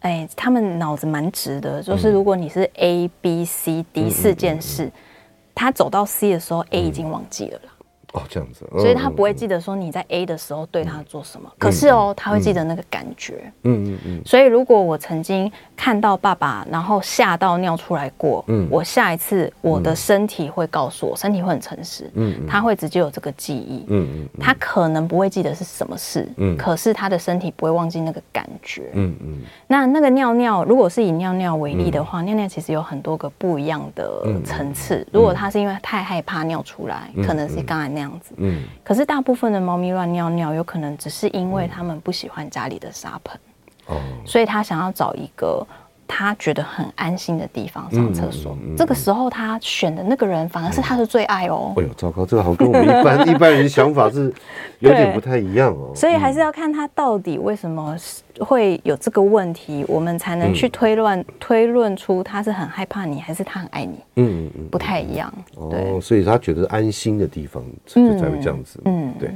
[0.00, 4.90] 哎，它们脑子蛮直的，就是如果你是 A B C D 四件事。
[5.60, 7.69] 他走到 C 的时候，A 已经忘记了啦。
[8.12, 11.48] 哦，这样子，所以他不会记得说你在 A 的时候对他做什么。
[11.58, 13.52] 可是哦，他会记得那个感觉。
[13.62, 14.22] 嗯嗯嗯。
[14.26, 29.38] 所以如果我曾经看到爸爸，然后吓到尿出来过，嗯，我下一次我的身体会告诉我，身体会很诚实，嗯，他会直接有这个记忆，嗯嗯，他可能不会记得是什么事，嗯，可是他的身体不会忘记那个感觉，嗯嗯。
[29.68, 35.06] 那那个尿尿，如果是以尿尿为例的话，尿尿其实有很多个不一样的层次。
[35.12, 37.99] 如果他是因为太害怕尿出来，可能是刚才那。
[38.00, 43.38] 这样子，嗯，可是大部分的猫咪乱尿尿，有可能只是因为他们不喜欢家里的沙盆，
[43.88, 45.66] 哦，所以他想要找一个
[46.12, 48.58] 他觉得很安心的地方上厕所。
[48.76, 51.72] 这个时候他选的那个人反而是他的最爱哦。
[51.76, 54.34] 哎呦，糟糕，这个好像跟我们一般一般人想法是
[54.80, 55.92] 有点不太一样哦。
[55.94, 57.96] 所以还是要看他到底为什么
[58.40, 63.94] 会有这个问题，我们才能去推论推论出他是很害怕你，还是他很爱你。
[64.16, 65.32] 嗯嗯嗯，不太一样。
[65.54, 68.80] 哦，所以他觉得安心的地方就才会这样子。
[68.84, 69.30] 嗯，对。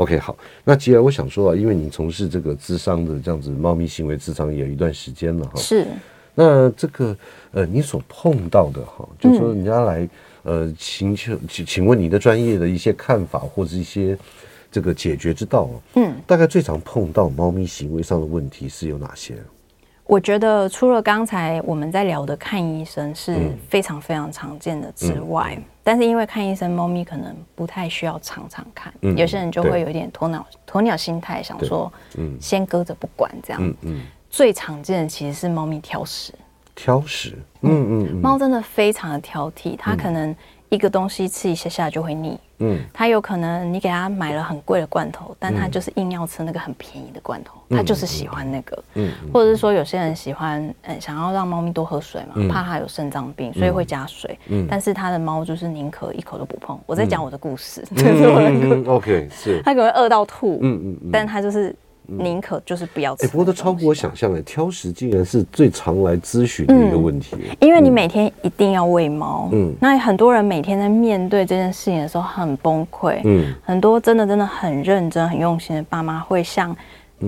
[0.00, 0.34] OK，好，
[0.64, 5.86] 那既然我想说啊，因为你从事这个智商的这样子猫咪行为智商也有一段时间了哈，是。
[6.34, 7.14] 那这个
[7.50, 10.08] 呃，你所碰到的哈，就是说人家来
[10.42, 14.16] 呃请求请请问你的专业的一些看法或者一些
[14.72, 19.34] 这个解决之道，嗯，大概最常碰到猫咪行为上的问题是有哪些？
[20.10, 25.60] 我觉得除了刚才我们在聊的看医生是非常非常常见的之外，嗯。
[25.60, 33.62] 嗯、但是因为看医生，猫咪可能不太需要常常看，嗯、有些人就会有一点鸵鸟鸵鸟心态，想说，嗯，先搁着不管这样。
[33.64, 36.34] 嗯嗯、最常见的其实是猫咪挑食，
[36.74, 40.34] 挑食，嗯嗯，猫真的非常的挑剔，它可能。
[40.70, 56.78] 一个东西吃一下下就会腻，嗯，它有可能你给他买了很贵的罐头，但它就是硬要吃那个很便宜的罐头，它就是喜欢那个，嗯，或者是说有些人喜欢，嗯，想要让猫咪多喝水嘛，怕它有肾脏病，所以会加水，嗯，但是他的猫就是宁可一口都不碰。
[56.86, 61.74] 我在讲我的故事， 这是我的故事，OK，是，它可能会饿到吐，嗯嗯，但它就是。
[62.18, 63.26] 宁可就是不要吃。
[63.26, 67.36] 哎，不过都超乎我想象的，挑食竟然是最常来咨询的一个问题。
[67.60, 76.76] 因为你每天一定要喂猫，嗯，那很多人每天在面对这件事情的时候很崩溃，嗯，很多真的真的很认真、很用心的爸妈会像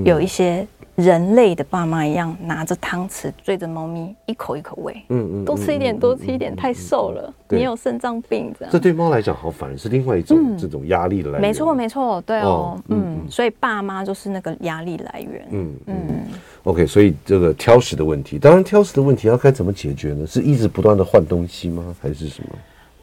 [0.04, 0.66] 有一些。
[1.02, 8.72] 人类的爸妈一样，拿着汤匙追着猫咪一口一口喂，嗯嗯，多吃一点，多吃一点，太瘦了，你有肾脏病这样。
[8.72, 11.42] 这对猫来讲，好反而是另外一种这种压力的来源。
[11.42, 15.46] 没错，没错，对哦，嗯，所以爸妈就是那个压力来源。
[15.50, 15.96] 嗯嗯。
[16.64, 20.26] OK，所以这个挑食的问题，当然挑食的问题要该怎么解决呢？
[20.26, 21.94] 是一直不断的换东西吗？
[22.00, 22.50] 还是什么？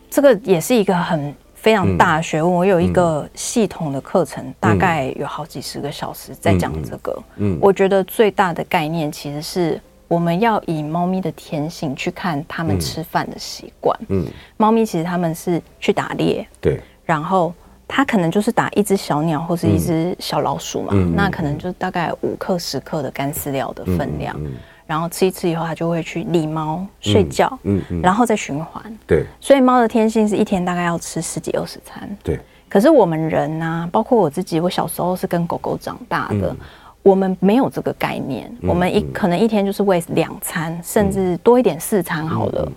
[0.09, 1.33] 这个也是一个很。
[1.61, 7.23] 非常大的学问，我有一个系统的课程，大概有好几十个小时在讲这个。
[7.35, 13.99] 嗯，我觉得最大的概念其实是我们要以猫咪的天性去看它们吃饭的习惯。
[14.07, 17.53] 嗯，猫咪其实它们是去打猎，对，然后
[17.87, 24.39] 它可能就是打一只小鸟或是一只小老鼠嘛，那可能就大概五克十克的干饲料的分量。
[24.89, 28.83] 然后吃一次以后，它就会去理猫睡觉，嗯嗯，然后再循环。
[29.05, 32.09] 对，所以猫的天性是一天大概要吃十几二十餐。
[32.23, 36.55] 对，可是我们人呢，包括我自己，我小时候是跟狗狗长大的，
[37.03, 42.71] 我们没有这个概念，我们一可能一天就是喂两餐，甚至多一点四餐好了。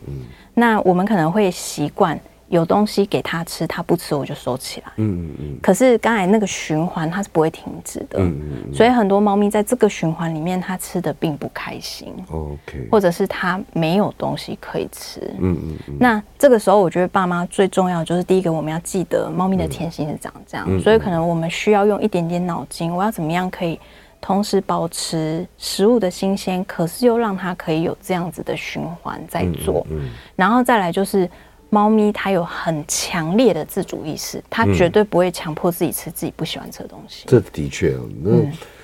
[0.53, 2.20] 那我们可能会习惯。
[2.52, 4.92] 有东西给他吃，他不吃我就收起来。
[4.96, 5.58] 嗯嗯嗯。
[5.62, 8.18] 可是刚才那个循环它是不会停止的。
[8.18, 8.74] 嗯嗯。
[8.74, 12.14] 所以很多猫咪在这个循环里面，它吃的并不开心。
[12.30, 12.88] OK。
[12.90, 15.32] 或者是它没有东西可以吃。
[15.40, 15.57] 嗯
[15.88, 15.96] 嗯。
[15.98, 23.80] 那这个时候，我觉得爸妈最重要就是第一个，我们要记得猫咪的天性是长这样，所以可能我们需要用一点点脑筋，我要怎么样可以
[24.20, 29.86] 同时保持食物的新鲜，可是又让它可以有这样子的循环在做。
[29.90, 30.11] 嗯。
[30.36, 31.26] 然后再来就是。
[31.73, 37.25] 猫咪它有很强烈的自主意识，它绝对不会强迫自己吃自己不喜欢吃的东西。
[37.25, 38.31] 嗯、这的确啊，那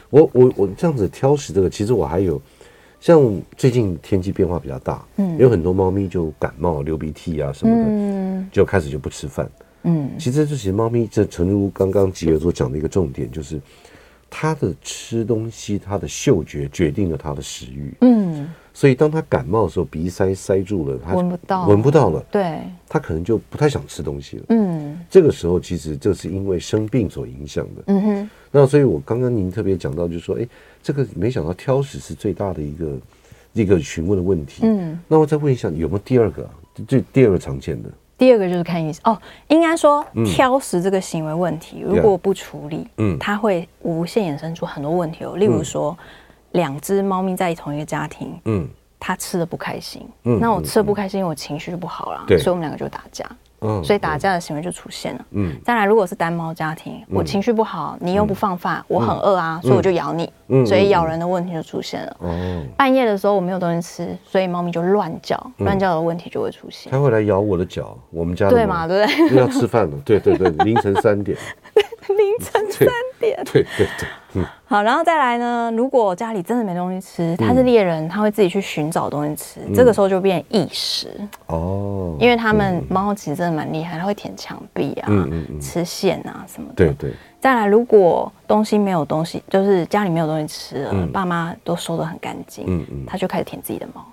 [0.08, 2.40] 我我我这样子挑食这个，其实我还有
[2.98, 9.46] 像最近天气变化比较大，嗯，有很多猫咪就感冒、流鼻涕啊什么的，嗯，就开始就不吃饭。
[9.82, 13.60] 嗯，其实这其实猫咪这诚如刚刚吉尔所讲的一个重点就是。
[14.30, 17.94] 它的吃东西，它的嗅觉决定了它的食欲。
[18.02, 18.46] 嗯，
[18.78, 22.24] 所以当他感冒的时候，鼻塞塞住了，他闻不到，闻不到了。
[22.30, 24.44] 对，他可能就不太想吃东西了。
[24.50, 27.82] 嗯，这个时候其实就是因为生病所影响的。
[27.88, 28.30] 嗯哼。
[28.52, 30.46] 那所以我刚刚您特别讲到，就是说，哎，
[30.80, 32.86] 这个没想到挑食是最大的一个
[33.52, 34.60] 一个询问的问题。
[34.62, 36.48] 嗯，那我再问一下，有没有第二个？
[36.86, 37.90] 这第二个常见的。
[38.16, 39.18] 第二个就是看医生哦，
[39.48, 45.36] 应该说挑食这个行为问题，嗯、如果不处理，嗯，它会无限衍生出很多问题哦。
[45.36, 45.98] 例如说，
[46.52, 48.68] 两只猫咪在同一个家庭，嗯，
[48.98, 53.24] 它吃的不开心，嗯，那我吃的不开心，我情绪就不好了，对，所以我们两个就打架。
[53.60, 55.26] 嗯，所以打架的行为就出现了。
[55.32, 60.32] 嗯，当然，如果是单猫家庭，我情绪不好，你又不放饭，我很饿啊，所以我就咬你。
[60.46, 62.16] 嗯，所以咬人的问题就出现了。
[62.20, 66.92] 哦，半夜的时候我没有东西吃，所以猫咪就乱叫，乱叫的问题就会出现。
[66.92, 68.86] 它会来咬我的脚，我们家对嘛？
[68.86, 69.36] 对不对？
[69.36, 71.36] 要吃饭了，对对对，凌晨三点。
[72.14, 72.88] 凌晨三
[73.18, 73.42] 点。
[73.44, 74.08] 对对对。
[74.34, 74.44] 嗯。
[74.66, 75.72] 好，然后再来呢？
[75.74, 81.08] 如果家里真的没东西吃，他是猎人，他会自己去寻找东西吃，这个时候就变异食
[81.46, 82.14] 哦。
[82.20, 85.08] 因为他们猫其实真的蛮厉害，它会舔墙壁啊，
[85.60, 86.74] 吃线啊什么的。
[86.74, 87.12] 对对。
[87.40, 94.04] 再来，如果东西没有东西，就是家里没有东西吃了，爸妈都收得很干净，嗯嗯，他就开始舔自己的毛。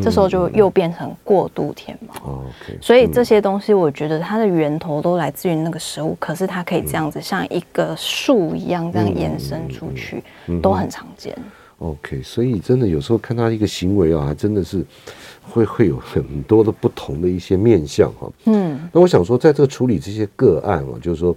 [0.00, 2.44] 这时候就又变成过度舔毛，
[2.80, 10.22] 所以这些东西我觉得它的源头都来自于那个食物，可是它可以这样子像一个树一样这样延伸出去，
[10.62, 11.36] 都很常见。
[11.78, 14.84] OK，所以真的有时候看他一个行为啊，还真的是
[15.42, 18.30] 会会有很多的不同的一些面相哈。
[18.44, 21.36] 嗯，那我想说，在这个处理这些个案啊，就是说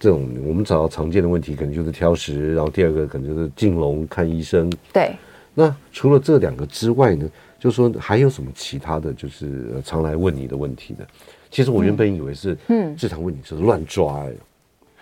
[0.00, 4.72] 这种我们找到常见的问题，可能就是挑食，然后第二个可能就是进笼看医生。
[4.90, 5.14] 对，
[5.52, 7.28] 那除了这两个之外呢？
[7.64, 11.06] 就说还有什么其他的就是常来问你的问题的？
[11.50, 14.32] 其实我原本以为是，嗯，经常问你是乱抓，哎，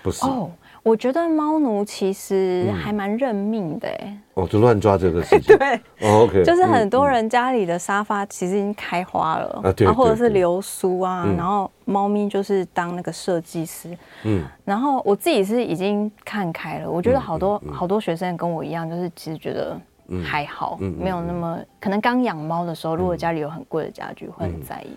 [0.00, 0.24] 不是。
[0.24, 0.48] 哦。
[0.84, 19.76] 我觉得猫奴其实还蛮认命的，哎，哦，就乱抓这个事情， 对，OK，就是很多人家里的沙发其实已经开花了啊，对，或者是流苏啊，然后猫咪就是当那个设计师，嗯，然后我自己是已经看开了，我觉得好多好多学生跟我一样，就是其实觉得。
[20.24, 22.00] 还好，没有那么可能。
[22.00, 24.90] 刚养猫的时候，如果家里有很贵的家具，会很在意。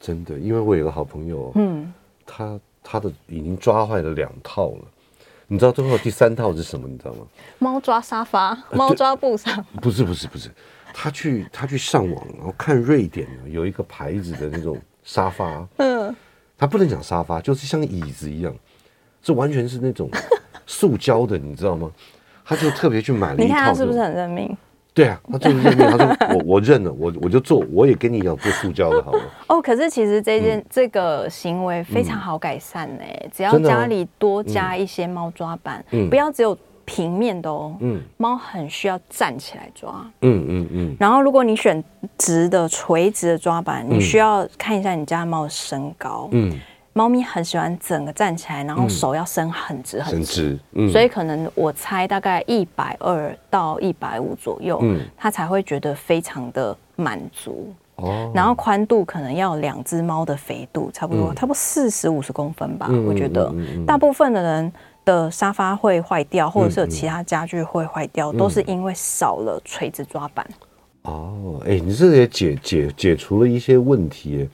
[0.00, 1.92] 真的，因为我有个好朋友，嗯，
[2.24, 4.84] 他他的已经抓坏了两套了。
[5.48, 6.88] 你知道最后第三套是什么？
[6.88, 7.26] 你知道吗？
[7.58, 9.64] 猫抓沙发，猫抓布沙。
[9.80, 10.50] 不是不是不是，
[10.92, 16.14] 他去他去上网，然后看瑞典有一个牌子的那种沙发，嗯，
[16.58, 18.52] 他不能讲沙发，就是像椅子一样，
[19.22, 20.10] 这完全是那种
[20.66, 21.90] 塑胶的，你知道吗？
[22.46, 24.56] 他就特别去买了一套，你看他是不是很认命？
[24.94, 25.86] 对啊，他就是认命。
[25.90, 29.20] 他说 我我认了，我我就做，我也跟你一样做塑胶的，好了。
[29.48, 37.76] 哦，可是其实这件、嗯、这个行为非常好改善呢，只要家里多加一些猫抓板，嗯、不要只有平面的哦。
[37.80, 39.90] 嗯，猫很需要站起来抓。
[40.22, 40.48] 嗯嗯嗯。
[40.48, 41.82] 嗯嗯然后如果你选
[42.16, 46.28] 直的垂直的抓板，你需要看一下你家猫的身高。
[46.30, 46.58] 嗯。
[46.96, 57.70] 猫咪很喜欢整个站起来，然后手要伸很直很直，嗯，所以可能我猜大概一百二到一百五左右，嗯，它才会觉得非常的满足。
[57.96, 62.88] 哦，然后宽度可能要两只猫的肥度，差不多，差不多四十五十公分吧。
[63.06, 63.52] 我觉得
[63.86, 64.72] 大部分的人
[65.04, 70.46] 的沙发会坏掉，或者是有其他家具会坏掉，都是因为少了垂直抓板。
[71.02, 74.48] 哦，哎，你这也解解解除了一些问题。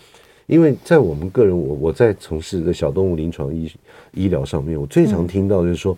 [0.46, 3.72] 因为在我们个人，我我在从事的小动物临床医
[4.12, 5.96] 医疗上面，我最常听到就是说，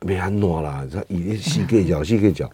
[0.00, 2.50] 别安诺啦，他一膝盖脚细个脚，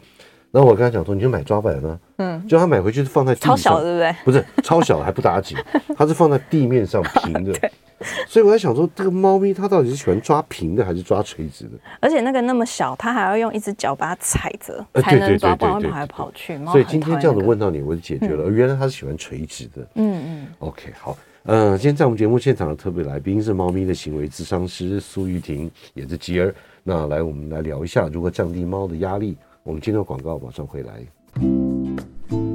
[0.51, 4.15] 然后我跟他讲说，你就买抓板呢，嗯，就他买回去是放在超小，对不对？
[4.25, 5.59] 不是超小还不打紧，
[5.97, 7.71] 它是放在地面上平的， 对
[8.27, 11.73] 所以我在想说，这个猫咪它到底是喜欢抓平的还是抓垂直的？
[12.01, 16.59] 而且那个那么小，它还要用一只脚把它踩着才能抓，不然跑来跑去。
[16.67, 19.87] 所以今天这样子问到你，我就解决了，嗯、原来它是喜欢垂直的。
[19.95, 21.17] 嗯嗯，OK 好。
[21.45, 26.55] 嗯，今天在我们节目现场的特别来宾是猫咪的行为智商师苏玉婷，也是吉儿。
[26.85, 29.37] 那来，我们来聊一下如何降低猫的压力。
[29.65, 31.05] 我们进入广告，马上回来。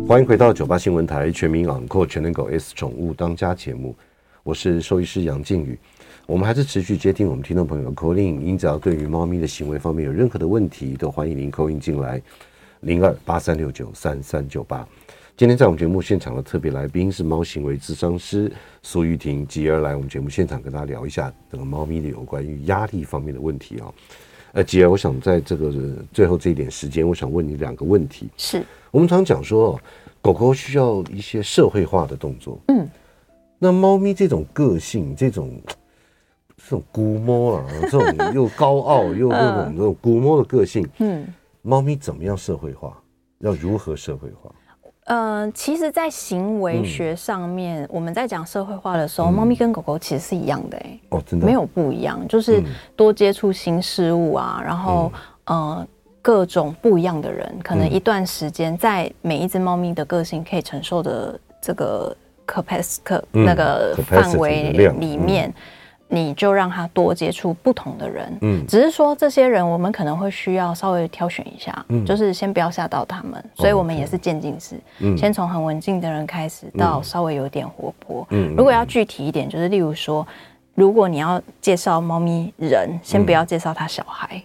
[0.07, 3.93] 欢迎回到九八新闻台全民昂购全能狗 S 宠物当家节目，
[4.41, 5.77] 我是兽医师杨靖宇。
[6.25, 12.21] 我们还是持续接听我们听众朋友的 call in，您只要对于猫咪的行为方面有任何的问题，都欢迎您 call in 进来，
[12.79, 14.87] 零二八三六九三三九八。
[15.37, 23.93] 今天在我们节目现场的特别来宾是猫行为咨商师苏玉婷，继而来我们节目现场跟大家聊一下这个猫咪的有关于压力方面的问题啊。
[24.53, 25.71] 呃，继而我想在这个
[26.11, 28.31] 最后这一点时间，我想问你两个问题。
[28.35, 29.79] 是我们常讲说，
[30.23, 32.89] 狗狗需要一些社会化的动作，嗯，
[33.59, 35.61] 那猫咪这种个性，这种
[36.55, 41.27] 这种估摸啊，这种又高傲又那种这种估摸的个性，嗯，
[41.61, 42.99] 猫咪怎么样社会化？
[43.37, 44.51] 要如何社会化？
[45.07, 51.45] 呃，其实，在行为学上面，嗯、我们在讲社会化的时候，嗯、猫咪跟狗狗其实是一样的、欸，哎，哦，真的？
[51.45, 52.61] 没有不一样，就是
[52.95, 55.11] 多接触新事物啊，然后、
[55.45, 55.87] 嗯、呃，
[56.21, 65.53] 各种不一样的人，可能一段时间，在每一只猫咪的个性可以承受的这个 capacity、嗯、那个范围里面。
[66.09, 80.25] 你就让他多接触不同的人，嗯，只是说这些人我们可能会需要稍微挑选一下，嗯，就是先不要吓到他们，所以我们也是渐进式，嗯，先从很文静的人开始，到稍微有点活泼，嗯，如果要具体一点，就是例如说，
[80.75, 84.41] 如果你要介绍猫咪人，先不要介绍他小孩，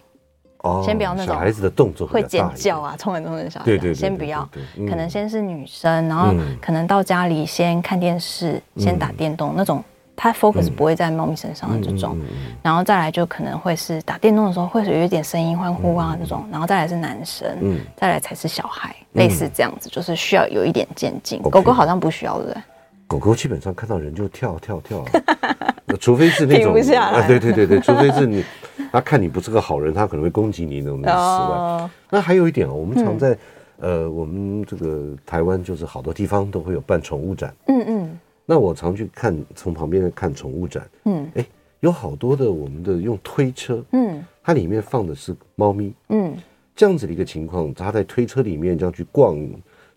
[0.64, 4.48] 哦，先不要那种小孩子的动作会尖叫啊，冲来冲去的小孩，对对，先不要，
[4.88, 9.80] 可能先是女生，然后可能到家里先看电视，先打电动那种。
[10.14, 12.16] 它 focus 不会在猫咪身上的这种，
[12.62, 17.48] 然后再来就可能会是打电动的时候会有一点声音欢呼啊这种，然后再来是男生，
[17.96, 21.40] 再来才是小孩，类似这样子，就是需要有一点渐进。
[21.42, 22.62] 狗狗好像不需要，对不对？
[23.08, 25.04] 狗狗基本上看到人就跳跳跳，
[26.00, 28.42] 除非是那种啊，对对对对，除非是你，
[28.90, 31.90] 他看你不是个好人，他可能会攻击你那种之外。
[32.08, 33.36] 那还有一点哦，我们常在
[33.80, 38.18] 呃，我们这个台湾就是好多地方都会有办宠物展，嗯嗯。
[38.44, 41.46] 那我常去看，从旁边看宠物展，嗯，哎，
[41.80, 46.36] 有好多的我们的用推车，嗯，它里面放的是猫咪，嗯，
[46.74, 49.36] 这样子的一个情况，它在推车里面这样去逛，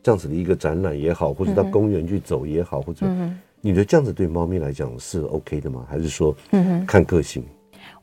[0.03, 3.07] 这样子的一个展览也好，或者到公园去走也好，或者，
[3.61, 5.85] 你觉得这样子对猫咪来讲是 OK 的吗？
[5.89, 7.43] 还是说，嗯，看个性？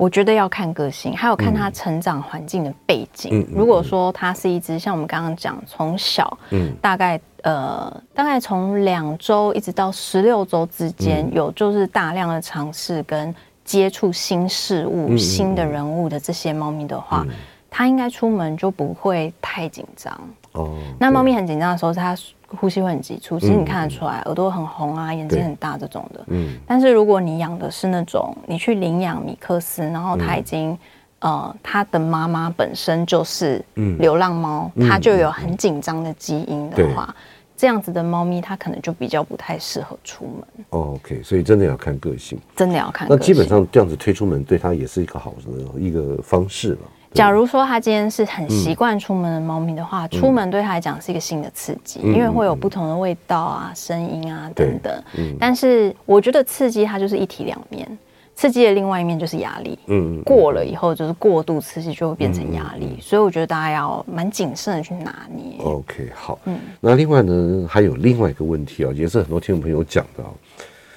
[0.02, 3.30] 我觉得要看个性，还有看它成长环境的背景。
[3.32, 7.20] 嗯，如果说它是一只像我们刚刚讲，从小，嗯，大概。
[7.44, 13.34] 呃，大概从两周一直到十六周之间，有就是大量的尝试跟
[13.64, 17.26] 接触新事物、新的人物的这些猫咪的话，
[17.68, 20.16] 它应该出门就不会太紧张。
[20.52, 22.16] 哦，那猫咪很紧张的时候，它
[22.56, 26.24] 呼吸会很急促，其实你看得出来，耳朵很红啊，眼睛很大这种的。
[26.28, 30.76] 嗯，但是如果你养的是那种你去领养米克斯，然后它已经
[31.20, 33.64] 呃，它的妈妈本身就是
[33.98, 37.14] 流浪猫，它就有很紧张的基因的话。
[37.54, 40.64] 这样子的猫咪，它可能就比较不太适合出门。
[40.70, 43.06] Oh, OK，所以真的要看个性，真的要看。
[43.08, 46.78] 那基本上这样子推出门，对它也是一个好的一个方式了。
[47.14, 55.02] 假如说它今天是很习惯出门的猫咪的话，嗯、出门对他来讲是一个新的刺激，嗯、因为会有不同的味道啊、声音啊等等。
[55.16, 57.86] 嗯、但是我觉得刺激它就是一体两面。
[58.34, 65.62] 刺激的另外一面就是压力，嗯，过了以后就是过度刺激就会变成压力，嗯、所以我觉得大家要蛮谨慎的去拿捏。
[65.62, 70.34] OK，好，嗯，那另外呢，还有另外一个问题啊、哦，也是很多听众朋友讲的啊、哦，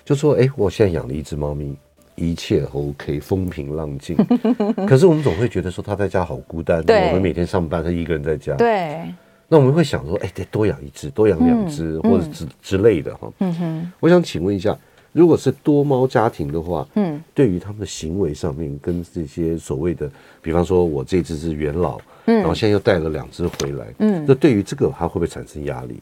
[0.05, 1.75] 就说，哎，我现在养了一只猫咪，
[2.15, 4.15] 一切 OK，风平浪静，
[4.87, 7.07] 可是我们总会觉得说他在家好孤单，对。
[7.07, 9.13] 我们每天上班，他一个人在家，对，
[9.47, 14.77] 那我们会想说，哎，得多养一只，多养两只，嗯、或者之之类的哈，嗯哼，我想请问一下。
[15.11, 20.11] 如果是多猫家庭的话，嗯，对于他们的行为上面，跟这些所谓的，
[20.41, 25.97] 比方说我这只是元老，嗯，然后现在又带了两只回来，嗯，那对于这个它会不会产生压力？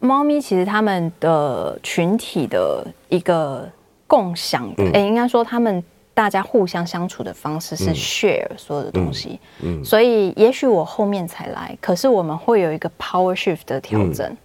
[0.00, 3.70] 猫咪其实他们的群体的一个
[4.08, 5.80] 共享的，哎、嗯，应该说他们。
[6.14, 14.36] 大家互相相处的方式是 share 所有的东西，嗯，所以也许我后面才来，可是我们会有一个 power shift 的调整，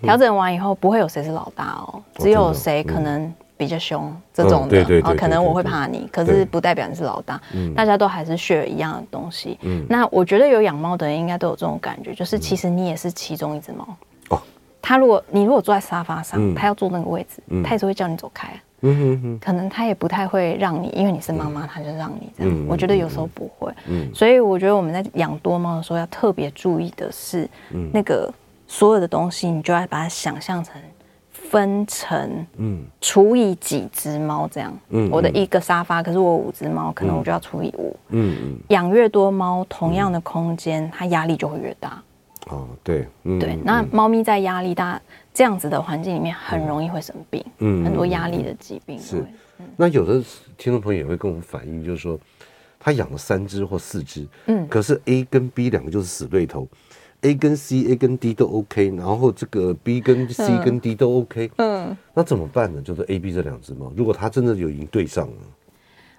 [0.00, 7.42] 调整完以后不会有谁是老大哦，只有谁可能比较凶这种的，对对对，可能我会怕你，可是不代表你是老大，
[7.74, 13.84] 大家都还是 share 一样的东西，嗯，那我觉得有养猫的人应该都有这种感觉，就是其实你也是其中一只猫，
[14.28, 14.40] 哦，
[14.80, 18.48] 他如果你如果坐在沙发上，他要坐那个位置，他也是会叫你走开。
[18.82, 22.66] 嗯哼哼，可能他也不太会让你，因为你是妈妈，他就让你这样。
[22.68, 27.48] 我觉得有时候不会，嗯，所以我觉得我们在养多猫的时候要特别注意的是，
[27.92, 28.32] 那个
[28.66, 30.74] 所有的东西，你就要把它想象成
[31.30, 34.72] 分成，嗯，除以几只猫这样。
[34.90, 37.96] 嗯，我的一个沙发，可是我五只猫，可能我就要除以五。
[38.10, 42.02] 嗯嗯，养越多猫，同样的空间，它压力就会越大。
[42.48, 43.08] 哦，对，
[43.40, 45.00] 对，那猫咪在压力大。
[45.36, 48.98] 这样子的环境里面很容易会生病，嗯，很多压力的疾病。
[48.98, 49.22] 是，
[49.76, 50.24] 那有的
[50.56, 52.18] 听众朋友也会跟我们反映，就是说
[52.80, 56.66] 他养了三只或四只，嗯，可是 A 跟 B 两个就是死对头。
[57.20, 62.80] A 跟 C，A 跟 D 都 OK，然后这个 B 跟 C 跟 D 都 OK，嗯，那怎么办呢？
[62.80, 65.34] 就是 A、B 这两只猫，如果它真的有已经对上了。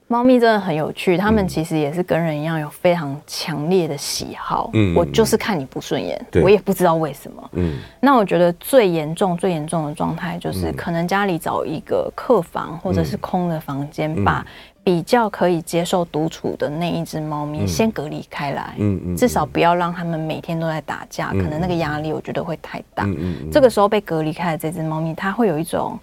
[0.09, 4.69] 猫咪真的很有趣，它们其实也是跟人一样有非常强烈的喜好。
[4.73, 7.49] 嗯，我就是看你不顺眼，我也不知道为什么。
[7.53, 14.45] 嗯，那我觉得最严重、最严重的状态就是，可能家里找一个客房或者是空的房间，把
[14.81, 18.75] 比较可以接受独处的那一只猫咪先隔离开来。
[18.77, 23.03] 嗯嗯，至少不要让他们每天都在打架，可能那个压力我觉得会太大。
[23.05, 25.99] 嗯，这个时候被隔离开的这只猫咪，它会有一种。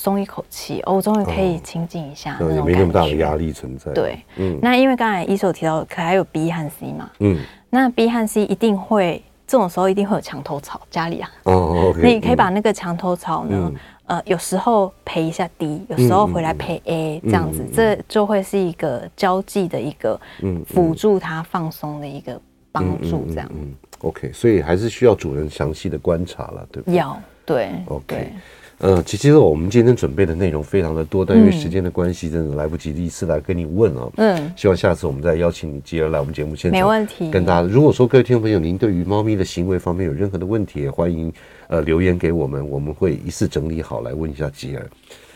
[0.00, 3.92] 松一口气哦，我终于可以清静一下，没那么大的压力存在。
[3.92, 7.38] 对，嗯，那因为刚才医生有提到，可还有 B 和 C 嘛，嗯，
[7.68, 13.72] 那 B 和 C 一定会这种时候一定会有墙头草，家里啊，哦，那你可以把那个墙头草呢，
[14.06, 22.40] 呃，有时候陪一下 D，有时候回来陪 A，这样子，这就会是一个交际的一个，嗯，辅助他放松的一个
[22.72, 26.96] 帮助，这样，嗯，OK，所以还是需要主人详细的观察了，对不对？
[26.96, 28.32] 要，对，OK。
[28.80, 34.08] 呃，其实我们今天准备的内容非常的多，但因为时间的关系，真的来不及一次来跟你问啊。
[34.16, 37.30] 嗯，希望下次我们再邀请你吉儿来我们节目现场，没问题。
[37.30, 41.30] 跟大家，如果说各位听众朋友，您对于猫咪的行为方面有任何的问题，也欢迎
[41.68, 44.88] 呃留言给我们，我们会一次整理好来问一下吉儿。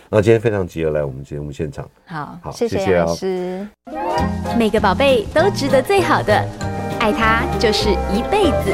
[0.08, 3.66] 那今天非常吉儿来我们节目现场，好，好，谢谢老师。
[4.58, 6.32] 每个宝贝都值得最好的，
[6.98, 8.72] 爱他就是一辈子。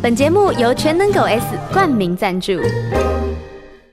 [0.00, 2.52] 本节目由全能狗 S 冠名赞助。